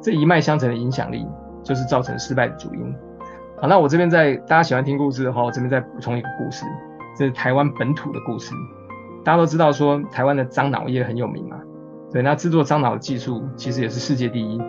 [0.00, 1.26] 这一脉相承的影响力，
[1.64, 2.94] 就是造成失败的主因。
[3.60, 6.64] 好，那我这边在大家喜欢听故事的话，我这边再补充一个故事，
[7.18, 8.54] 这是台湾本土的故事。
[9.24, 11.56] 大家都知道说台湾的樟脑业很有名嘛，
[12.12, 14.62] 对，那制作樟脑的技术其实也是世界第一。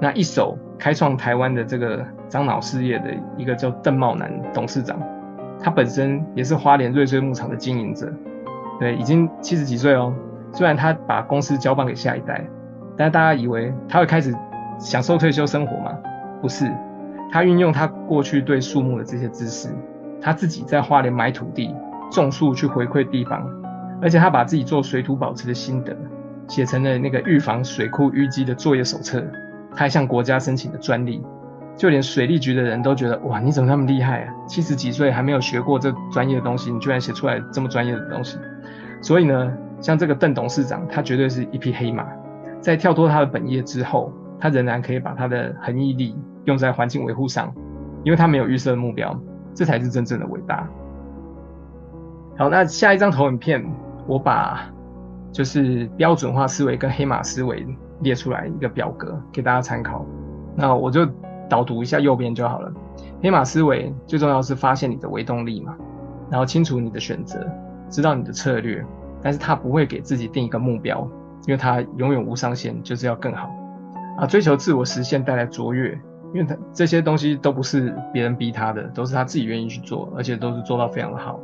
[0.00, 4.98] 那一手开创台湾的这个樟脑事业的一个叫邓茂南董事长，
[5.60, 8.12] 他本身也是花莲瑞穗牧场的经营者。
[8.78, 10.14] 对，已经七十几岁哦。
[10.52, 12.46] 虽然他把公司交棒给下一代，
[12.96, 14.34] 但大家以为他会开始
[14.78, 15.92] 享受退休生活吗？
[16.40, 16.70] 不是，
[17.32, 19.68] 他运用他过去对树木的这些知识，
[20.20, 21.74] 他自己在花莲买土地
[22.10, 23.44] 种树去回馈地方，
[24.00, 25.96] 而且他把自己做水土保持的心得
[26.46, 29.22] 写成了那个预防水库淤积的作业手册，
[29.70, 31.22] 他还向国家申请了专利，
[31.76, 34.34] 就连水利局的人都觉得哇，你怎么那么厉害啊？
[34.46, 38.38] 七十几岁还没有学过这专业的东西，你居然写出来这么专业的东西。
[39.00, 42.04] 所以呢，像这个邓董事长，他绝对是一匹黑马。
[42.60, 47.52] 在跳脱他的本业之后，他仍然可以把他的恒毅力用在环境维护上，
[48.02, 49.16] 因为他没有预设的目标，
[49.54, 50.68] 这才是真正的伟大。
[52.36, 53.64] 好，那下一张投影片，
[54.06, 54.68] 我把
[55.30, 57.64] 就是标准化思维跟黑马思维
[58.00, 60.04] 列出来一个表格给大家参考。
[60.54, 61.06] 那我就
[61.48, 62.72] 导读一下右边就好了。
[63.22, 65.76] 黑马思维最重要是发现你的微动力嘛，
[66.30, 67.46] 然后清楚你的选择。
[67.90, 68.84] 知道你的策略，
[69.22, 71.08] 但是他不会给自己定一个目标，
[71.46, 73.50] 因为他永远无上限，就是要更好
[74.18, 75.98] 啊，追求自我实现带来卓越，
[76.34, 81.40] 因为他这些东西都不是别人逼他的，都是他自己愿意去做，而且都是做到非常的好。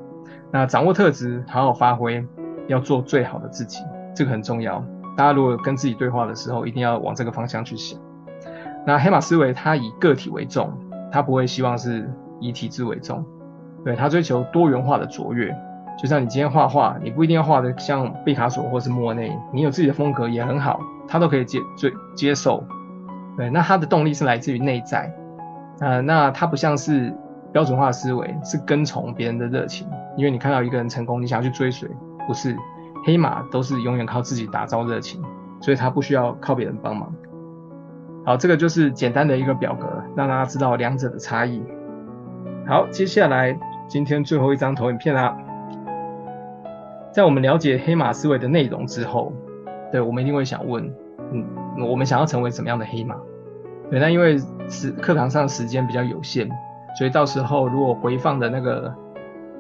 [0.53, 2.23] 那掌握特质，好好发挥，
[2.67, 3.79] 要做最好的自己，
[4.15, 4.85] 这个很重要。
[5.17, 7.99] 大家如果跟自己对话的时候，一定要往这个方向去想。
[8.87, 10.73] 那黑马思维它以个体为重，
[11.11, 12.11] 它不会希望是
[12.41, 13.25] 以体制为重，
[13.85, 15.57] 对，它追求多元化的卓越。
[15.97, 22.65] 就像你今天画画，你不一定要画的像毕卡索或是莫内，你有自己的风格也很好，他都可以接接接受。
[23.37, 25.15] 对，那他的动力是来自于内在，
[25.81, 27.15] 呃，那他不像是
[27.53, 29.89] 标准化思维，是跟从别人的热情。
[30.17, 31.89] 因为你看到一个人成功，你想要去追随，
[32.27, 32.57] 不是。
[33.05, 35.23] 黑马都是永远靠自己打造热情，
[35.61, 37.15] 所以他不需要靠别人帮忙。
[38.25, 39.87] 好，这个就是简单的一个表格，
[40.17, 41.63] 让大家知道两者的差异。
[42.67, 43.55] 好，接下来
[43.87, 45.37] 今天最后一张投影片啦。
[47.13, 49.35] 在我们了解黑马思维的内容之后，
[49.93, 50.91] 对，我们一定会想问，
[51.31, 51.45] 嗯，
[51.87, 53.15] 我们想要成为什么样的黑马？
[53.91, 54.39] 对，那因为
[54.69, 56.49] 时课堂上时间比较有限，
[56.97, 58.95] 所以到时候如果回放的那个，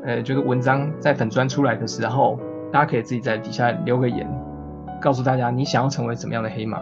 [0.03, 2.41] 呃，就是文章在粉专出来的时候。
[2.75, 4.29] 大家可以自己在底下留个言，
[5.01, 6.81] 告诉大家你想要成为怎么样的黑马。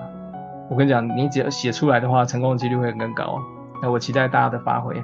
[0.71, 3.39] 我跟你讲，你只要写出来的话，成功的几率会更高。
[3.83, 4.97] 那我期待大家的发挥。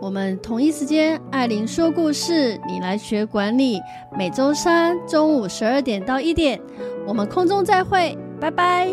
[0.00, 3.80] 我们同一时间，艾琳说故事，你来学管理。
[4.18, 6.60] 每周三中午十二点到一点，
[7.06, 8.88] 我们空中再会，拜拜。